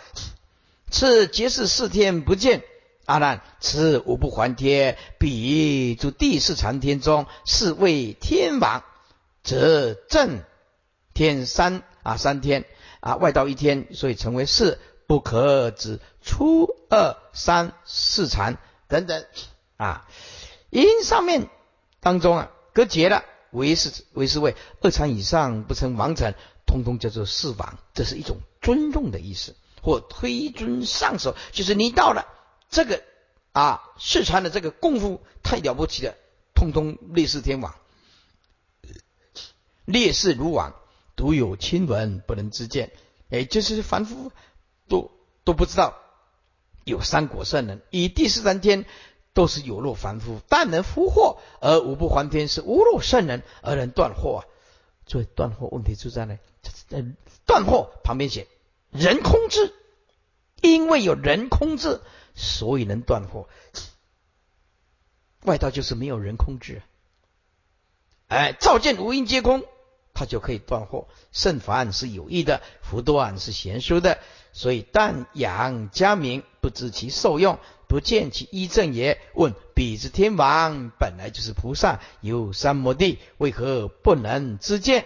[0.91, 2.63] 此劫世四天不见
[3.05, 8.83] 阿难，此无不还天，彼诸地四禅天中，是为天王，
[9.41, 10.41] 则正
[11.13, 12.65] 天三啊三天
[12.99, 14.79] 啊外道一天，所以成为四。
[15.05, 19.25] 不可止出二三四禅等等
[19.77, 20.07] 啊，
[20.69, 21.49] 因上面
[21.99, 26.35] 当中啊隔绝了为是为是为二禅以上不成王禅，
[26.67, 32.27] 通通叫做四王，这是一种尊重的意思，或推尊上首，就是你到了
[32.69, 33.01] 这个
[33.53, 36.13] 啊四禅的这个功夫太了不起了，
[36.53, 37.73] 通通烈士天王，
[39.85, 40.75] 烈士如王，
[41.15, 42.91] 独有亲闻不能知见，
[43.31, 44.31] 哎，就是凡夫。
[44.89, 45.09] 都
[45.45, 46.02] 都不知道
[46.83, 48.85] 有三果圣人，以第四三天
[49.33, 54.45] 都是有若凡夫，但能福祸而无不还天，是无若圣人而能断惑啊！
[55.05, 56.37] 所以断祸问题就在呢，
[57.45, 58.47] 断祸旁边写
[58.91, 59.73] 人空智，
[60.61, 62.01] 因为有人空智，
[62.35, 63.47] 所以能断祸。
[65.41, 66.81] 外道就是没有人空智，
[68.27, 69.65] 哎，照见无因皆空，
[70.13, 71.07] 他就可以断祸。
[71.31, 74.19] 圣凡是有益的，福断是贤淑的。
[74.53, 79.19] 所以，但养家名，不知其受用，不见其依正也。
[79.33, 85.05] 问：彼之天王本来就是菩萨，有三摩地，为何不能知见？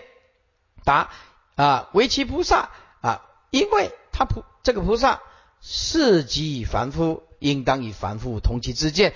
[0.84, 1.10] 答：
[1.56, 2.72] 啊，为其菩萨
[3.02, 5.22] 啊，因为他菩这个菩萨
[5.62, 9.14] 是即凡夫，应当与凡夫同其知见。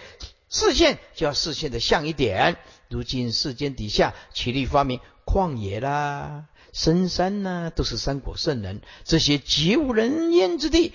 [0.49, 2.57] 视线就要视线的像一点。
[2.89, 6.45] 如今世间底下，其力发明旷野啦。
[6.73, 10.93] 深山呢，都是三果圣人，这些绝无人烟之地，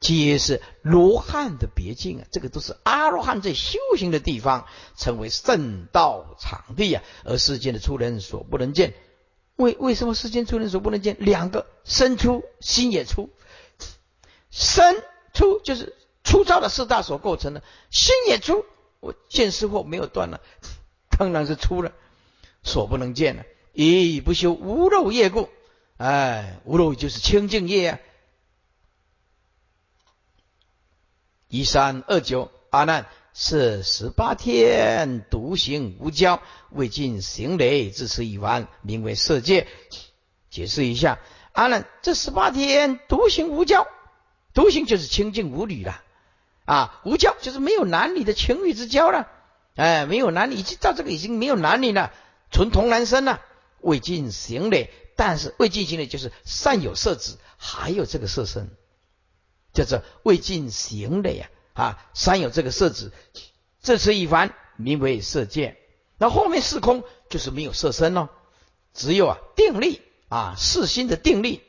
[0.00, 2.26] 皆是罗汉的别境啊！
[2.32, 7.02] 这个都是阿罗汉在修行的地方，成为圣道场地啊！
[7.24, 8.94] 而世间的出人所不能见，
[9.54, 11.16] 为为什么世间出人所不能见？
[11.20, 13.30] 两个身出，心也出，
[14.50, 15.94] 身出就是
[16.24, 18.64] 粗糙的四大所构成的，心也出，
[18.98, 20.40] 我见识或没有断了，
[21.16, 21.92] 当然是出了，
[22.64, 23.44] 所不能见了。
[23.72, 25.48] 以不修无漏业故，
[25.96, 27.98] 哎，无漏就是清净业啊。
[31.48, 39.66] 一三二九阿难是十八天独行无交，未尽行雷，自此已完，名为色界。
[40.50, 41.18] 解释一下，
[41.52, 43.86] 阿难这十八天独行无交，
[44.52, 46.02] 独行就是清净无女了
[46.66, 49.28] 啊，无交就是没有男女的情欲之交了，
[49.76, 52.12] 哎，没有男女，已经到这个已经没有男女了，
[52.50, 53.40] 纯童男生了。
[53.82, 58.70] 未尽行嘞，但是未尽行嘞就是善有色子，还有这个色身，
[59.72, 63.12] 叫做未尽行嘞呀啊，善有这个色子，
[63.82, 65.76] 这次一凡名为色界，
[66.18, 68.28] 那后面四空就是没有色身喽，
[68.94, 71.62] 只有啊定力啊四心的定力。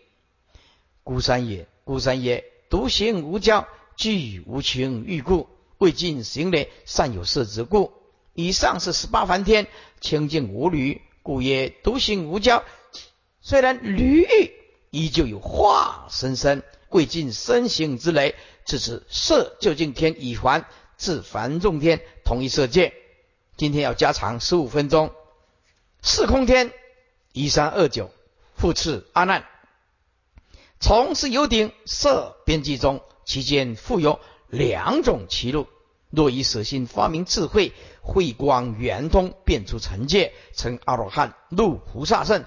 [1.03, 3.67] 孤山也，孤山也，独行无交，
[3.97, 5.49] 具无情欲故，
[5.79, 7.91] 未尽行类，善有色之故。
[8.33, 9.67] 以上是十八梵天，
[9.99, 12.63] 清净无虑，故曰独行无交。
[13.41, 14.53] 虽然驴欲
[14.91, 18.35] 依旧有化身身，未尽身形之雷，
[18.65, 20.65] 至此色究竟天已还
[20.97, 22.93] 至凡众天，同一色界。
[23.57, 25.11] 今天要加长十五分钟。
[26.01, 26.71] 四空天
[27.31, 28.11] 一三二九，
[28.55, 29.45] 复次阿难。
[30.79, 34.19] 从是有顶色边际中，其间复有
[34.49, 35.67] 两种歧路。
[36.09, 37.71] 若以舍心发明智慧，
[38.03, 42.45] 慧光圆通，变出成界，成阿罗汉，入菩萨圣。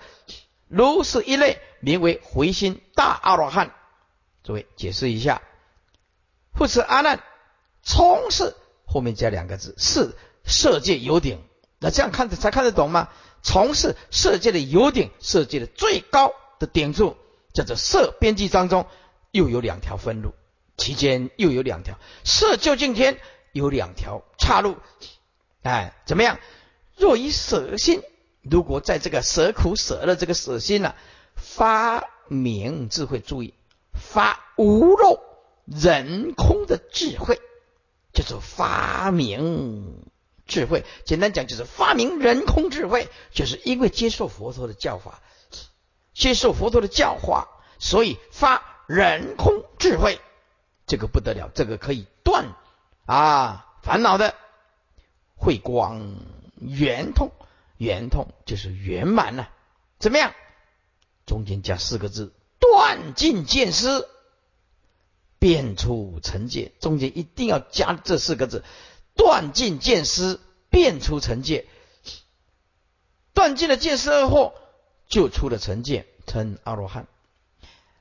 [0.69, 3.75] 如是一类，名为回心大阿罗汉。
[4.45, 5.43] 诸位解释一下，
[6.55, 7.21] 复次阿难，
[7.83, 8.55] 从是
[8.85, 10.15] 后面加两个字，是
[10.45, 11.43] 色界有顶。
[11.81, 13.09] 那这样看才看得懂吗？
[13.43, 17.17] 从事色界的有顶，色界的最高的顶处。
[17.55, 18.85] 叫做色边际当中
[19.31, 20.35] 又有两条分路，
[20.77, 23.19] 其间又有两条色究竟天
[23.53, 24.77] 有两条岔路，
[25.67, 26.39] 哎，怎么样？
[26.97, 28.03] 若以舍心，
[28.43, 30.95] 如果在这个舍苦舍乐这个舍心呢，
[31.35, 33.53] 发明智慧，注意
[33.93, 35.21] 发无漏
[35.65, 37.41] 人空的智慧，
[38.13, 40.07] 叫做发明
[40.47, 40.85] 智慧。
[41.05, 45.21] 简单讲就是发明人空智慧，就是因为接受佛陀的教法。
[46.15, 47.49] 接受佛陀的教化，
[47.79, 50.21] 所以发人空智慧，
[50.87, 52.55] 这个不得了，这个可以断
[53.05, 54.35] 啊烦恼的
[55.47, 56.17] 慧光
[56.59, 57.31] 圆通，
[57.77, 59.49] 圆通就是圆满了。
[60.01, 60.35] 怎么样？
[61.25, 64.09] 中间加四个字：断尽见思，
[65.39, 66.73] 变出成界。
[66.81, 68.65] 中间一定要加这四个字：
[69.15, 71.69] 断尽见思，变出成界。
[73.33, 74.53] 断尽了见思二惑。
[75.09, 77.07] 就出了成界，成阿罗汉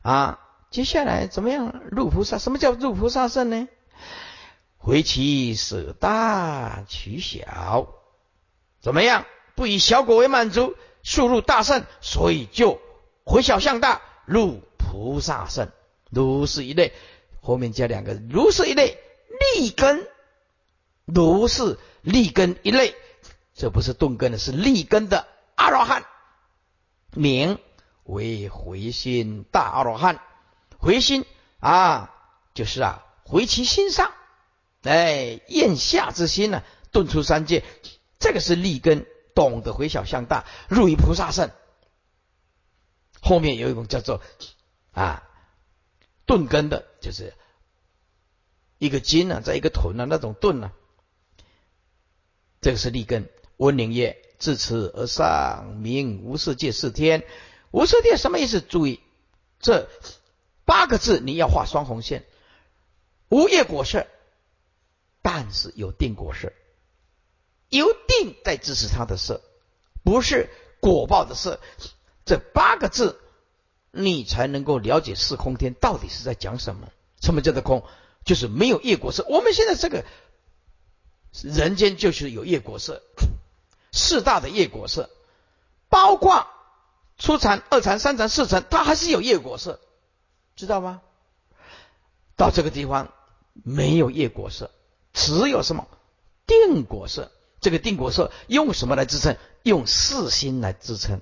[0.01, 0.39] 啊！
[0.71, 2.39] 接下来怎么样入菩萨？
[2.39, 3.67] 什么叫入菩萨圣呢？
[4.85, 7.87] 回其舍大取小，
[8.81, 9.25] 怎么样？
[9.55, 12.79] 不以小果为满足，速入大圣，所以就
[13.23, 15.71] 回小向大，入菩萨圣。
[16.11, 16.93] 如是一类，
[17.41, 18.99] 后面加两个如是一类
[19.55, 20.07] 立根，
[21.05, 22.93] 如是立根一类，
[23.55, 25.25] 这不是顿根的，是立根的
[25.55, 26.05] 阿罗汉。
[27.15, 27.57] 名
[28.03, 30.21] 为回心大阿罗汉，
[30.77, 31.25] 回心
[31.59, 32.13] 啊，
[32.53, 34.11] 就是啊，回其心上，
[34.85, 37.63] 哎，咽下之心呢，顿出三界，
[38.19, 41.51] 这个是立根，懂得回小向大，入于菩萨圣。
[43.21, 44.21] 后面有一种叫做
[44.91, 45.23] 啊
[46.25, 47.33] 顿根的，就是
[48.77, 50.71] 一个金呢，在一个臀呢，那种顿呢，
[52.61, 54.21] 这个是立根，温灵液。
[54.37, 57.23] 自此而上，名无色界四天。
[57.71, 58.59] 无色界什么意思？
[58.59, 58.99] 注意
[59.61, 59.87] 这
[60.65, 62.25] 八个字，你要画双红线。
[63.29, 64.07] 无业果色，
[65.25, 66.53] 但是有定果色，
[67.69, 69.41] 由定在支持它的色，
[70.03, 71.59] 不是果报的色。
[72.25, 73.19] 这八个字，
[73.89, 76.89] 你才能够了解四空天到底是在讲什么。
[77.21, 77.83] 什么叫做空？
[78.23, 79.25] 就是没有业果色。
[79.27, 80.05] 我们现在这个
[81.41, 83.01] 人间就是有业果色。
[83.91, 85.09] 四大的业果色，
[85.89, 86.45] 包括
[87.17, 89.79] 初禅、二禅、三禅、四禅，它还是有业果色，
[90.55, 91.01] 知道吗？
[92.35, 93.11] 到这个地方
[93.63, 94.69] 没有业果色，
[95.15, 95.87] 只有什么
[96.45, 97.31] 定果色？
[97.59, 99.37] 这个定果色用什么来支撑？
[99.63, 101.21] 用四心来支撑，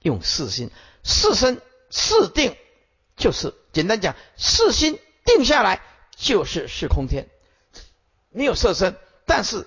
[0.00, 0.70] 用四心、
[1.02, 1.60] 四身、
[1.90, 2.56] 四定，
[3.18, 5.82] 就是简单讲，四心定下来
[6.16, 7.28] 就是是空天，
[8.30, 8.96] 没有色身，
[9.26, 9.66] 但是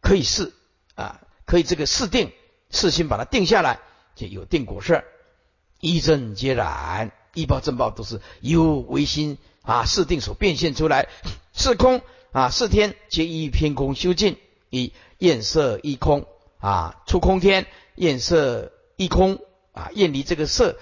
[0.00, 0.52] 可以是。
[0.94, 2.34] 啊，可以这个四定
[2.68, 3.80] 四心把它定下来，
[4.14, 5.02] 就有定果色
[5.80, 11.08] 一正皆然，一报正报都是由唯心啊四定所变现出来。
[11.54, 12.02] 四空
[12.32, 14.38] 啊，四天皆依偏空修尽，
[14.70, 16.26] 以厌色一空
[16.58, 19.38] 啊，出空天厌色一空
[19.72, 20.78] 啊，厌离这个色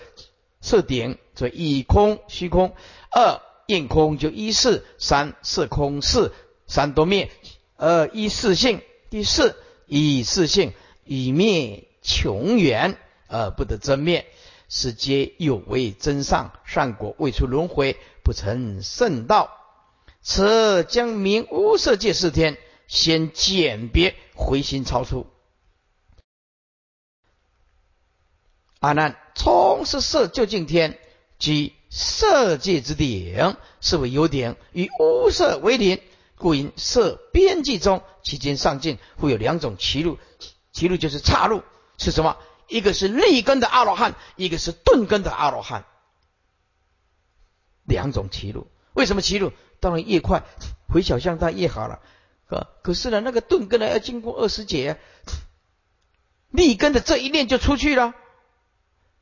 [0.61, 2.75] 色点，所以以空虚空。
[3.11, 6.33] 二厌空就一四三色空四
[6.67, 7.31] 三多灭，
[7.77, 9.57] 二一四性第四。
[9.93, 10.73] 以四性
[11.05, 12.97] 以灭穷源
[13.27, 14.25] 而不得真灭，
[14.69, 19.60] 是皆有为真上善果未出轮回，不成圣道。
[20.23, 25.27] 此将明无色界四天，先简别回心超出。
[28.81, 30.99] 阿难，从是色究竟天
[31.39, 36.01] 即色界之顶，是为有顶，与无色为邻。
[36.37, 40.19] 故因色边际中，其间上进会有两种歧路，
[40.73, 41.63] 歧路就是岔路，
[41.99, 42.39] 是什么？
[42.67, 45.85] 一个是立根的阿罗汉，一个是顿根的阿罗汉，
[47.85, 48.69] 两种歧路。
[48.95, 49.53] 为什么歧路？
[49.81, 50.43] 当然越快
[50.89, 52.01] 回小向大越好了。
[52.47, 54.99] 可可是呢，那个顿根呢要经过二十劫，
[56.51, 58.13] 立根的这一念就出去了。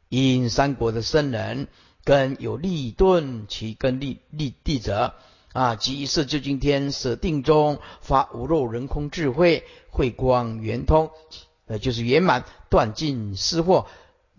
[0.09, 1.69] 因三国的僧人
[2.03, 5.15] 根有立顿，其根立立地者
[5.53, 11.11] 啊，即色究竟天舍定中发无漏人空智慧，慧光圆通，
[11.67, 13.85] 呃，就是圆满断尽失惑，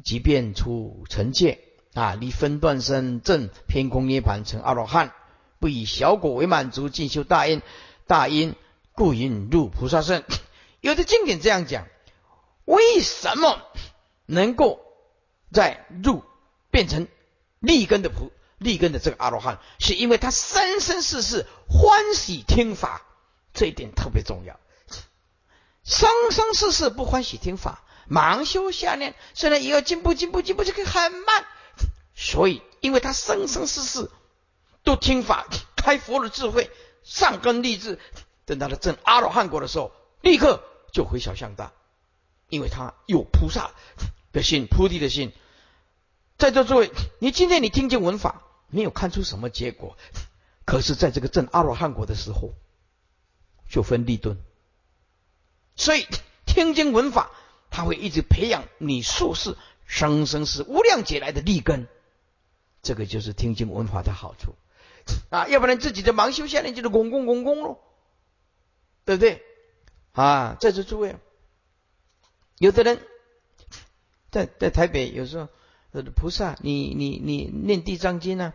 [0.04, 1.60] 即便出成界
[1.94, 5.14] 啊，离分断身正偏空涅盘成阿罗汉，
[5.60, 7.61] 不以小果为满足，进修大因，
[8.07, 8.56] 大因
[8.94, 10.23] 故引入菩萨圣。
[10.81, 11.88] 有的经典这样讲，
[12.65, 13.61] 为什么
[14.26, 14.80] 能够？
[15.52, 16.23] 在入
[16.69, 17.07] 变成
[17.57, 23.02] 立根的菩立根的这个阿罗汉，是因为他生生世世欢喜听法，
[23.52, 24.60] 这一点特别重要。
[25.84, 31.48] 生生世世不欢喜听法，盲修下念，虽然也要进步进步进步，这个很慢。
[32.15, 34.11] 所以，因为他生生世世
[34.84, 36.70] 都听法，开佛的智慧，
[37.04, 38.00] 上根立志，
[38.46, 39.92] 等到他证阿罗汉果的时候，
[40.22, 41.74] 立刻就回小向大，
[42.50, 43.72] 因为他有菩萨。
[44.32, 45.34] 的心，菩提的心，
[46.38, 49.98] 在座诸位，你今天你听见文法，没有看出什么结果，
[50.66, 52.54] 可是在这个证阿罗汉果的时候，
[53.68, 54.38] 就分立顿。
[55.76, 56.06] 所以
[56.46, 57.32] 听经文法，
[57.72, 59.58] 他会一直培养你术士
[59.88, 61.88] 生生世无量劫来的立根，
[62.84, 64.54] 这个就是听经文法的好处
[65.30, 65.48] 啊！
[65.48, 67.80] 要不然自己的盲修下来就是拱拱拱拱喽，
[69.06, 69.41] 对不对？
[70.11, 71.15] 啊，在座诸位，
[72.57, 72.99] 有的人。
[74.31, 75.49] 在在台北，有时候
[76.15, 78.53] 菩萨，你你你念地藏经呢？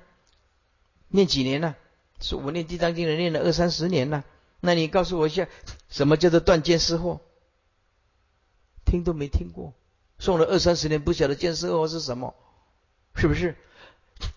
[1.08, 1.74] 念几年呢？
[2.20, 4.22] 说我念地藏经的，念了二三十年呢。
[4.60, 5.48] 那你告诉我一下，
[5.88, 7.18] 什么叫做断见思惑？
[8.84, 9.74] 听都没听过，
[10.20, 12.36] 送了二三十年，不晓得见思惑是什么，
[13.16, 13.56] 是不是？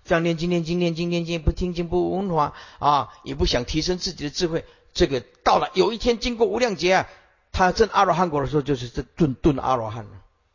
[0.05, 7.09] 这样念经念经念经念经不听经不闻华啊也不想提升自己的智慧这个到了有一天经过无量劫啊
[7.51, 10.07] 他镇阿罗汉果的时候就是这顿顿阿罗汉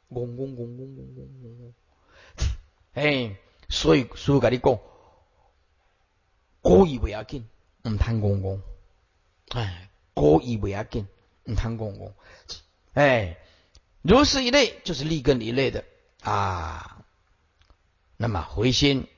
[0.08, 1.74] 嗡嗡嗡嗡嗡嗡嗡嗡。
[2.92, 3.36] 哎
[3.68, 4.78] 所以叔叔跟你讲
[6.60, 7.46] 故意不要紧
[7.82, 8.60] 嗯贪功功
[9.50, 11.06] 哎故意不要紧
[11.44, 12.14] 嗯贪功功
[12.92, 13.38] 哎
[14.02, 15.84] 如是一类就是利根一类的。
[16.22, 17.04] 啊
[18.16, 19.08] 那么回心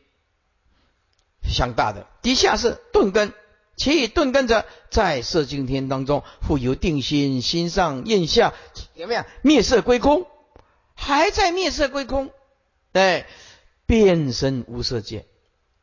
[1.48, 3.32] 向大的，底下是顿根，
[3.76, 8.54] 其顿根者在色境天当中，复有定心，心上印下，
[8.94, 10.26] 有没有灭色归空？
[10.94, 12.30] 还在灭色归空，
[12.92, 13.26] 哎，
[13.86, 15.26] 变身无色界，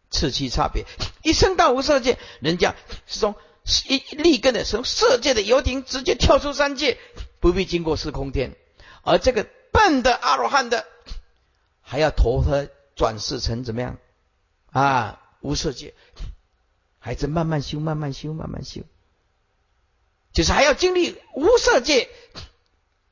[0.09, 0.85] 此其差别。
[1.21, 2.75] 一生到无色界，人家
[3.05, 3.35] 是从
[3.87, 6.97] 一立根的从色界的游艇直接跳出三界，
[7.39, 8.55] 不必经过四空天。
[9.03, 10.85] 而这个笨的阿罗汉的，
[11.81, 13.97] 还要投胎转世成怎么样
[14.71, 15.20] 啊？
[15.41, 15.93] 无色界，
[16.99, 18.81] 孩子慢慢修，慢慢修，慢慢修，
[20.33, 22.09] 就是还要经历无色界。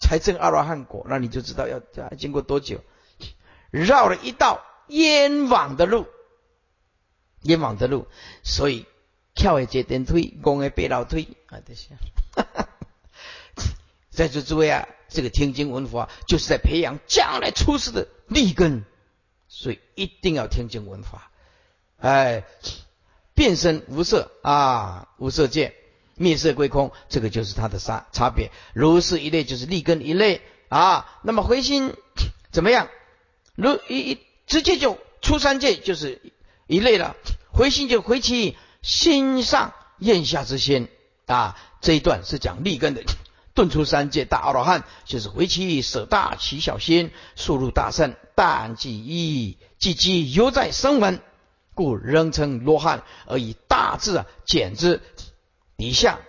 [0.02, 2.82] 才证阿罗汉果，那你就知道要要经过多久，
[3.70, 6.08] 绕了一道冤枉的路，
[7.44, 8.08] 冤枉的路，
[8.42, 8.86] 所以
[9.36, 11.98] 跳一节点推，拱一背老推啊，这些。
[14.10, 18.86] 在座诸位啊，这个听经闻法就是在培养将来出世的立根，
[19.50, 21.30] 所以一定要听经闻法。
[22.00, 22.44] 哎，
[23.34, 25.76] 变身无色啊，无色界。
[26.22, 28.52] 灭色归空，这个就是它的差差别。
[28.74, 31.20] 如是一类就是立根一类啊。
[31.24, 31.94] 那么回心
[32.52, 32.90] 怎么样？
[33.56, 36.22] 如一一直接就出三界就是
[36.68, 37.16] 一类了。
[37.54, 40.90] 回心就回其心上咽下之心
[41.26, 41.58] 啊。
[41.80, 43.04] 这一段是讲立根的，
[43.54, 51.22] 顿出三界大阿罗汉就是回其舍大其小心，速入大圣，但即一即即犹在声闻，
[51.80, 55.00] 故仍称罗汉，而以大字啊简之。
[55.78, 56.20] 底下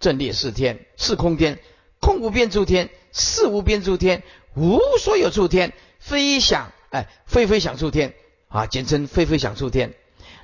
[0.00, 1.60] 正列四天，四空天，
[2.00, 4.22] 空无边诸天，四无边诸天，
[4.56, 8.14] 无所有诸天，非想哎，非非想诸天
[8.48, 9.92] 啊，简称非非想诸天。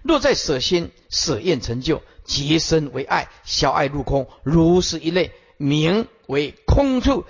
[0.02, 7.24] 若在舍心舍厌成就，结身为爱，小爱入空，如是一类，名为空处。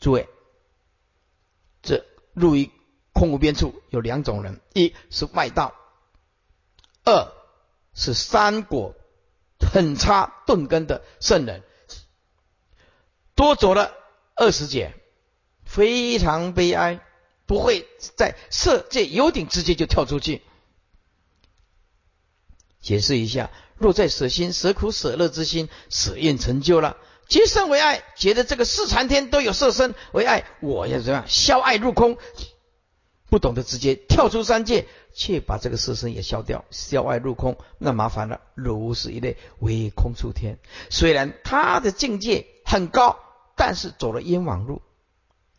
[0.00, 0.28] 诸位，
[1.82, 2.68] 这入于
[3.18, 5.74] 空无边处有两种人：一是外道，
[7.04, 7.32] 二
[7.94, 8.94] 是三果。
[9.60, 11.64] 很差钝根的圣人，
[13.34, 13.92] 多走了
[14.36, 14.94] 二十劫，
[15.64, 17.00] 非常悲哀，
[17.44, 20.42] 不会在色界有顶直接就跳出去。
[22.80, 26.96] 解释一下：若在舍心舍苦舍乐之心舍厌成就了，
[27.26, 32.16] 皆生为爱，觉得这个四禅天都有色身为爱，我要怎样消爱入空？
[33.30, 38.40] 不懂得直接跳出三界，却把这个色身也消掉，消外入空，那麻烦了。
[38.54, 40.58] 如是一类为空处天，
[40.90, 43.18] 虽然他的境界很高，
[43.56, 44.82] 但是走了冤枉路。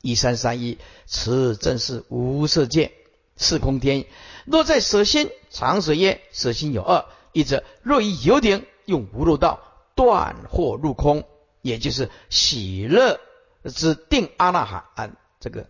[0.02, 2.92] 一三三一，此正是无色界，
[3.38, 4.06] 是空天。
[4.46, 9.60] 若在舍心，常舍曰：舍心有二，一则若以有顶用无漏道
[9.96, 11.26] 断惑入空。
[11.62, 13.20] 也就是喜乐
[13.66, 15.68] 之定阿那含，这个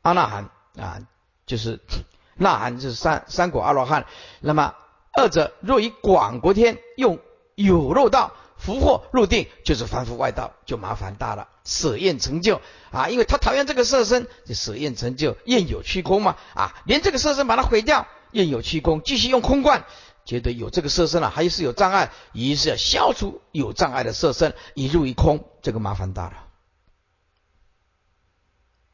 [0.00, 1.00] 阿那含啊，
[1.46, 1.80] 就是
[2.36, 4.06] 那含就是三三果阿罗汉。
[4.40, 4.74] 那么
[5.12, 7.18] 二者若以广国天用
[7.54, 11.48] 有漏道福祸入定，就是凡夫外道，就麻烦大了。
[11.64, 19.84] 舍厌成就啊，因为他讨厌这个色身，就舍厌成就，厌有虚空嘛啊，连这个色身把它毁掉，厌有虚空，继续用空观。
[20.24, 26.46] 觉得有这个色身了，还是有障碍，于是要消除有障碍的色身，以入一空，这个麻烦大了。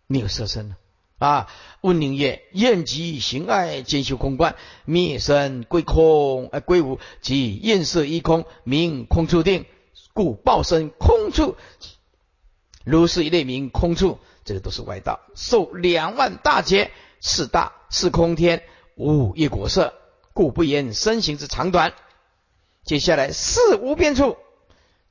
[0.07, 0.77] 没有色身了！
[1.19, 1.49] 啊
[1.81, 9.67] 问宁曰：厌即行爱，兼修空观，灭身归空，而归无，即厌色一空，名空处定，
[10.13, 11.57] 故报身空处。
[12.85, 16.91] 如是一类名空处，这个都是外道，受两万大劫，
[17.21, 18.63] 四大是空天，
[18.97, 19.95] 无一果色。
[20.33, 21.95] 故不言身形之长短。
[22.85, 24.37] 接下来四无边处，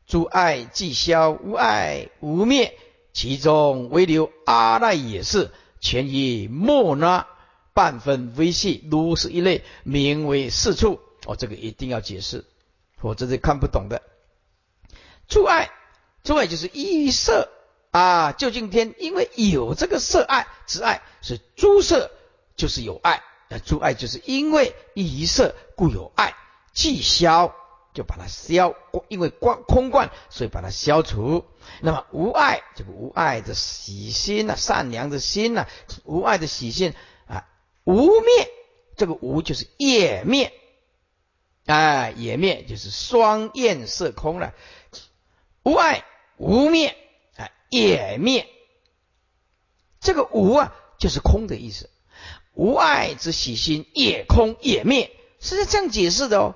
[0.07, 2.77] 诸爱既消，无爱无灭，
[3.13, 7.27] 其中唯留阿赖也是，全以莫那
[7.73, 10.99] 半分微细，如是一类，名为四处。
[11.25, 12.45] 哦，这个一定要解释，
[12.97, 14.01] 否则是看不懂的。
[15.27, 15.69] 诸爱，
[16.23, 17.49] 诸爱就是依色
[17.91, 22.11] 啊，究竟天，因为有这个色爱之爱，是诸色
[22.55, 23.21] 就是有爱。
[23.49, 26.35] 那诸爱就是因为一色故有爱，
[26.73, 27.53] 既消
[27.97, 28.75] 就把它消，
[29.07, 31.45] 因为光空观，所以把它消除。
[31.81, 35.65] 那么无爱，这个无爱的喜心呐，善良的心呐，
[36.05, 36.93] 无爱的喜心
[37.25, 37.49] 啊，
[37.85, 38.49] 无灭，
[38.97, 40.53] 这个无就是也灭，
[41.65, 44.53] 啊，也灭就是双焰色空了，
[45.63, 46.05] 无爱
[46.37, 46.95] 无灭
[47.35, 48.47] 啊，也灭，
[49.99, 51.89] 这个无啊就是空的意思。
[52.53, 56.55] 无爱之喜心也空也灭，是这样解释的哦，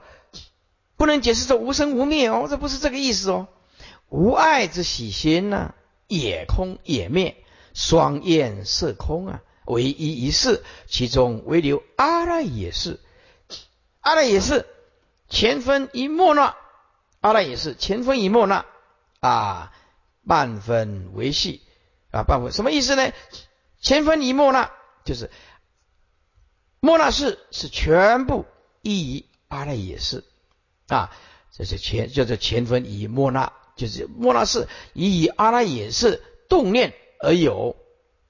[0.98, 3.48] 不能解释说无生无灭哦，这不是这个意思哦。
[4.10, 5.74] 无爱之喜心呢，
[6.08, 7.44] 也空也灭，
[7.74, 13.00] 双焰色空啊，唯一一事，其中唯留阿赖也是，
[14.00, 14.66] 阿赖也是
[15.30, 16.56] 前分一莫那，
[17.22, 18.66] 阿赖也是前分一莫那
[19.20, 19.74] 啊，
[20.28, 21.62] 半分为系
[22.12, 23.12] 啊，半分什么意思呢？
[23.80, 24.72] 前分一莫那
[25.06, 25.30] 就是。
[26.84, 28.48] 莫那是是全部
[28.82, 30.24] 依于阿赖耶识
[30.92, 31.10] 啊，
[31.54, 37.78] 这是前叫做前分以莫那，就是莫那是以以阿赖耶识动念而有，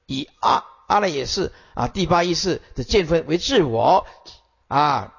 [0.05, 4.05] 以阿阿赖耶识啊第八意识的见分为自我
[4.67, 5.15] 啊，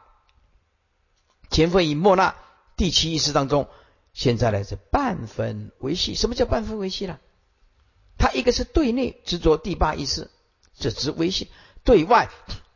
[1.50, 2.36] 前分以莫那
[2.76, 3.68] 第七意识当中，
[4.12, 7.18] 现在呢是半分为系，什么叫半分为系呢？
[8.18, 10.30] 它一个是对内执着第八意识，
[10.78, 11.50] 这执为系，
[11.82, 12.30] 对外。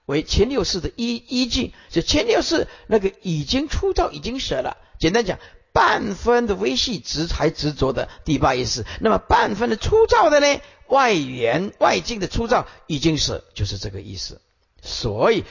[0.06, 4.76] 为前六世的依依据，就前六世那个已经出照已经舍了。
[4.98, 5.38] 简单讲，
[5.72, 14.40] 半分的微细执才执着的第八意识，那么半分的粗糙的呢，外缘外境的粗糙已经舍，就是这个意思。
[14.80, 15.44] 所以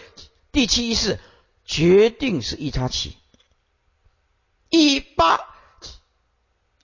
[0.52, 1.20] 第七意识
[1.66, 3.18] 决定是一叉起，
[4.70, 5.42] 一八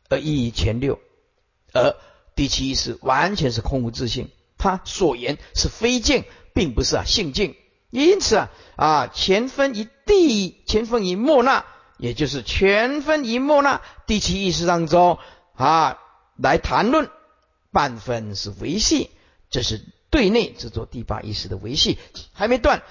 [0.10, 0.99] 而一前六，
[1.72, 1.95] 而
[2.35, 7.56] 第七意识完全是空无自性，他所言是非境，并不是啊性境。
[7.91, 11.65] 因此啊啊，前分一地，前分一莫那，
[11.97, 15.19] 也就是全分一莫那第七意识当中
[15.53, 15.99] 啊，
[16.38, 17.09] 来谈论
[17.72, 19.11] 半分是维系，
[19.49, 21.99] 这是对内制作第八意识的维系
[22.34, 22.81] 还没断，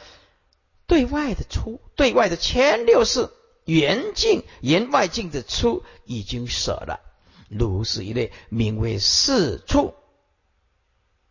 [0.86, 3.30] 对外的出，对外的前六世
[3.64, 7.00] 圆境言外境的出已经舍了，
[7.48, 9.94] 如是一类名为四处。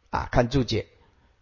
[0.09, 0.87] 啊，看注解。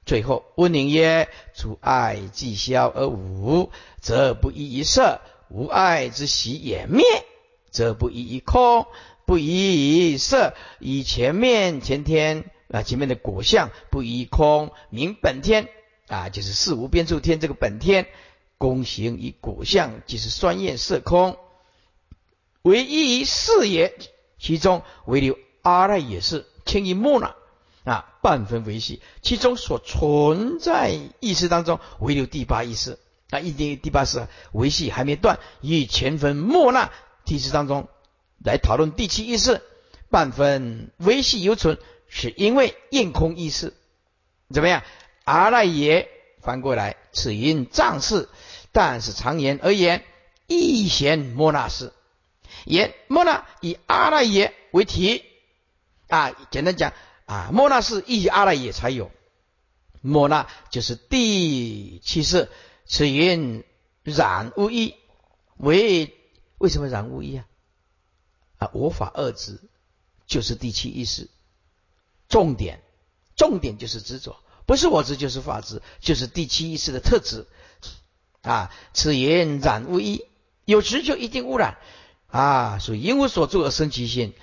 [0.08, 3.70] 最后，温宁曰：“除爱既消而无，
[4.00, 5.20] 则不依于色；
[5.50, 7.04] 无爱之喜也灭，
[7.72, 8.88] 则不依于空。
[9.26, 15.68] 不依于色，以前面前天啊，前面的果相不依空，名本天
[16.08, 18.08] 啊，就是四无边处天这个本天，
[18.58, 21.38] 功行以果相，即是酸焰色空，
[22.62, 23.94] 唯一于事也。
[24.40, 27.36] 其中唯留阿赖也是轻于木那。”
[27.88, 33.00] 啊，半分维系，其中所存在意识当中，唯有第八意识
[33.30, 36.92] 啊，一定第八识维系还没断，以前分莫那
[37.24, 37.88] 提示当中
[38.44, 39.62] 来讨论第七意识，
[40.10, 41.78] 半分维系犹存，
[42.10, 43.74] 是因为应空意识。
[44.54, 44.84] 怎么样？
[45.24, 46.10] 阿赖耶
[46.42, 48.28] 翻过来，此因藏事，
[48.74, 50.04] 但是常言而言，
[50.48, 51.94] 一贤莫那事。
[52.66, 55.24] 言莫那以阿赖耶为题
[56.10, 56.94] 啊，简单讲
[57.28, 59.12] 啊，莫那是一阿赖耶才有。
[60.02, 62.50] 莫那就是第七世，
[62.86, 63.66] 此因
[64.04, 64.96] 染无一
[65.58, 66.16] 为
[66.58, 67.46] 为什么染无一啊？
[68.58, 69.70] 啊，我法二字
[70.26, 71.30] 就是第七意识，
[72.30, 72.82] 重点
[73.36, 77.46] 重点就是执着，不是我执就是法执，就是第七意识的特质
[78.42, 78.72] 啊。
[78.94, 80.24] 此言染无一，
[80.64, 81.78] 有执就一定污染
[82.28, 82.80] 啊。
[82.80, 84.34] 所以因无所住而生其心，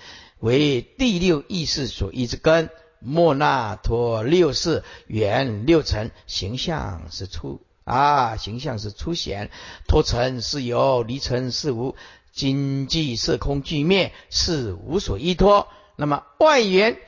[0.44, 2.68] 为第六意识所依之根。
[3.00, 9.50] 莫那托六世缘六尘形象是出啊，形象是出显，
[9.88, 11.96] 托尘是有，离尘是无。
[12.30, 15.68] 经济色空俱灭，是无所依托。
[15.96, 16.98] 那么外缘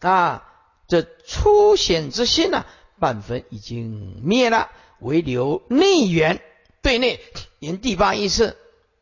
[0.00, 0.42] 啊，
[0.88, 2.66] 这初显之心呢，
[2.98, 6.42] 半分已经灭了，唯留内缘。
[6.82, 7.20] 对内
[7.60, 8.56] 言第八意识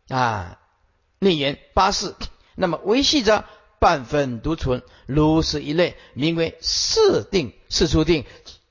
[0.09, 0.61] 啊，
[1.19, 2.15] 内缘八事。
[2.57, 3.47] 那么维系着
[3.85, 8.25] 半分独存，如是一类，名为四定四处定。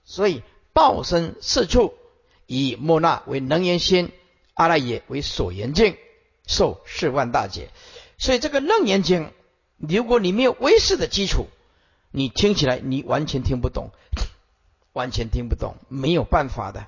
[0.05, 0.41] 所以
[0.73, 1.93] 报身四处，
[2.47, 4.11] 以莫那为能言心，
[4.55, 5.95] 阿赖耶为所言境。
[6.47, 7.69] 受四万大劫，
[8.17, 9.31] 所以这个楞严经，
[9.77, 11.45] 如果你没有威势的基础，
[12.09, 13.91] 你听起来你完全听不懂，
[14.93, 16.87] 完全听不懂，没有办法的，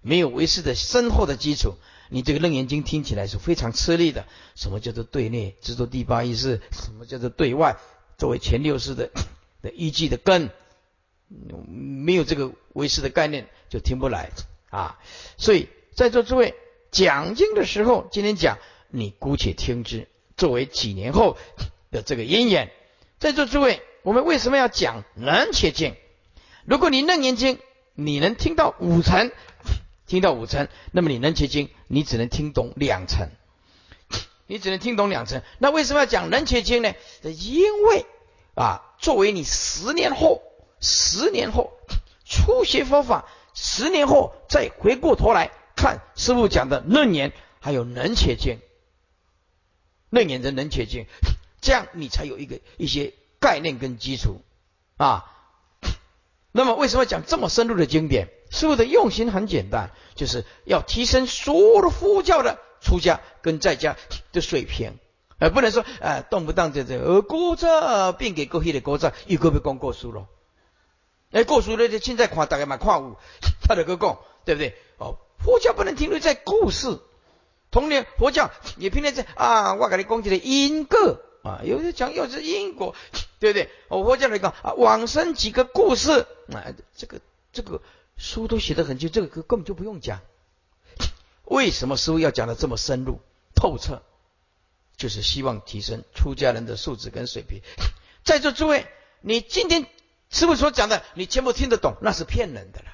[0.00, 1.74] 没有威势的深厚的基础，
[2.14, 4.24] 你这个楞严经听起来是非常吃力的。
[4.54, 5.56] 什么叫做对内？
[5.60, 6.62] 制作第八意识？
[6.70, 7.76] 什么叫做对外？
[8.16, 9.10] 作为前六识的
[9.62, 10.50] 的依据的根，
[11.66, 14.30] 没有这个威势的概念就听不来
[14.70, 15.00] 啊！
[15.36, 16.54] 所以在座诸位
[16.92, 18.58] 讲经的时候，今天讲。
[18.90, 21.36] 你姑且听之，作为几年后
[21.90, 22.70] 的这个因缘，
[23.18, 25.96] 在座诸位，我们为什么要讲能且经？
[26.64, 27.58] 如果你楞严经，
[27.94, 29.32] 你能听到五层，
[30.06, 33.30] 听到五层，那么你能且经，你只能听懂两层，
[34.46, 35.42] 你只能听懂两层。
[35.58, 36.94] 那为什么要讲能且经呢？
[37.22, 38.06] 因为
[38.54, 40.42] 啊，作为你十年后，
[40.80, 41.72] 十年后
[42.24, 48.58] 初学佛法，十年后再回过头来看师傅讲的楞严，还有能且经。
[50.10, 51.06] 楞严人能切经，
[51.60, 54.42] 这样你才有一个一些概念跟基础
[54.96, 55.24] 啊。
[56.52, 58.28] 那么为什么讲这么深入的经典？
[58.54, 63.96] 师傅的用心很简单，就是要提升所有的佛教的出家跟在家
[64.32, 64.92] 的水平，
[65.40, 70.28] 而不能说呃动不动就这呃过这变给过去的过这，又个别讲过书了。
[71.32, 73.16] 哎，过书呢就现在看大概蛮看悟，
[73.66, 74.76] 他的个讲对不对？
[74.98, 77.00] 哦，佛教不能停留在故事。
[77.72, 82.94] 同年佛教也偏偏在啊，我给你讲起来因果啊，有些讲又是因果，
[83.40, 83.68] 对不对？
[83.88, 87.20] 我佛教来讲啊，往生几个故事啊，这个
[87.52, 87.82] 这个
[88.16, 90.20] 书都写得很清，这个根本就不用讲。
[91.44, 93.20] 为什么师傅要讲的这么深入
[93.54, 94.02] 透彻？
[94.96, 97.60] 就是希望提升出家人的素质跟水平。
[98.24, 98.86] 在座诸位，
[99.20, 99.86] 你今天
[100.30, 102.86] 师傅所讲的，你全部听得懂，那是骗人的了。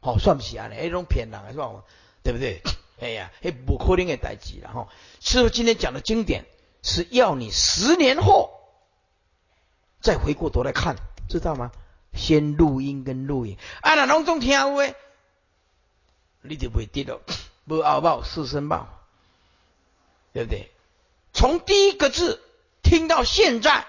[0.00, 1.82] 好，算不起啊，那种骗人是吧？
[2.22, 2.62] 对不对？
[3.00, 4.88] 哎呀，哎，不可能的代志了哈。
[5.20, 6.44] 师傅今天讲的经典
[6.82, 8.50] 是要你十年后
[10.02, 10.96] 再回过头来看，
[11.28, 11.72] 知道吗？
[12.14, 14.82] 先录音跟录音，啊，那拢总听话，
[16.42, 17.20] 你就会跌了，
[17.66, 18.88] 不傲报四声报，
[20.32, 20.70] 对不对？
[21.32, 22.42] 从第一个字
[22.82, 23.86] 听到现在，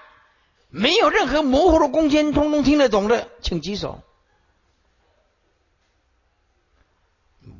[0.68, 4.02] 没有任何模糊的空间，通通听得懂的，请举手。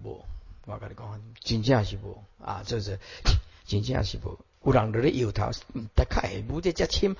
[0.02, 0.24] 不。
[0.64, 3.00] 我跟你讲，真正是无啊，就是
[3.66, 4.38] 真正是无。
[4.64, 5.50] 有人在咧摇头，
[5.96, 7.16] 大概无这只签，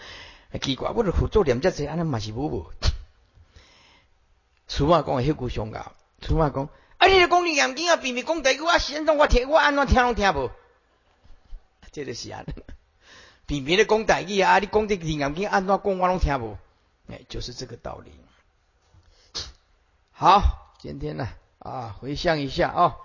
[0.60, 2.70] 奇怪，我著辅助念只字，安尼嘛是无无。
[4.74, 5.93] 俗话讲迄句上讲，
[6.23, 6.66] 俗话讲，
[6.97, 10.51] 啊，你讲你眼睛啊，偏偏讲第句话，先让我听，我安怎听拢听无？
[11.93, 12.47] 这就是安，
[13.44, 16.57] 偏偏咧讲第句啊，你讲这眼睛安怎讲我拢听无？
[17.11, 18.12] 哎，就是这个道理。
[20.11, 21.28] 好，今天呢
[21.59, 22.97] 啊，回想一下啊。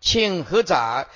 [0.00, 1.06] 请合掌。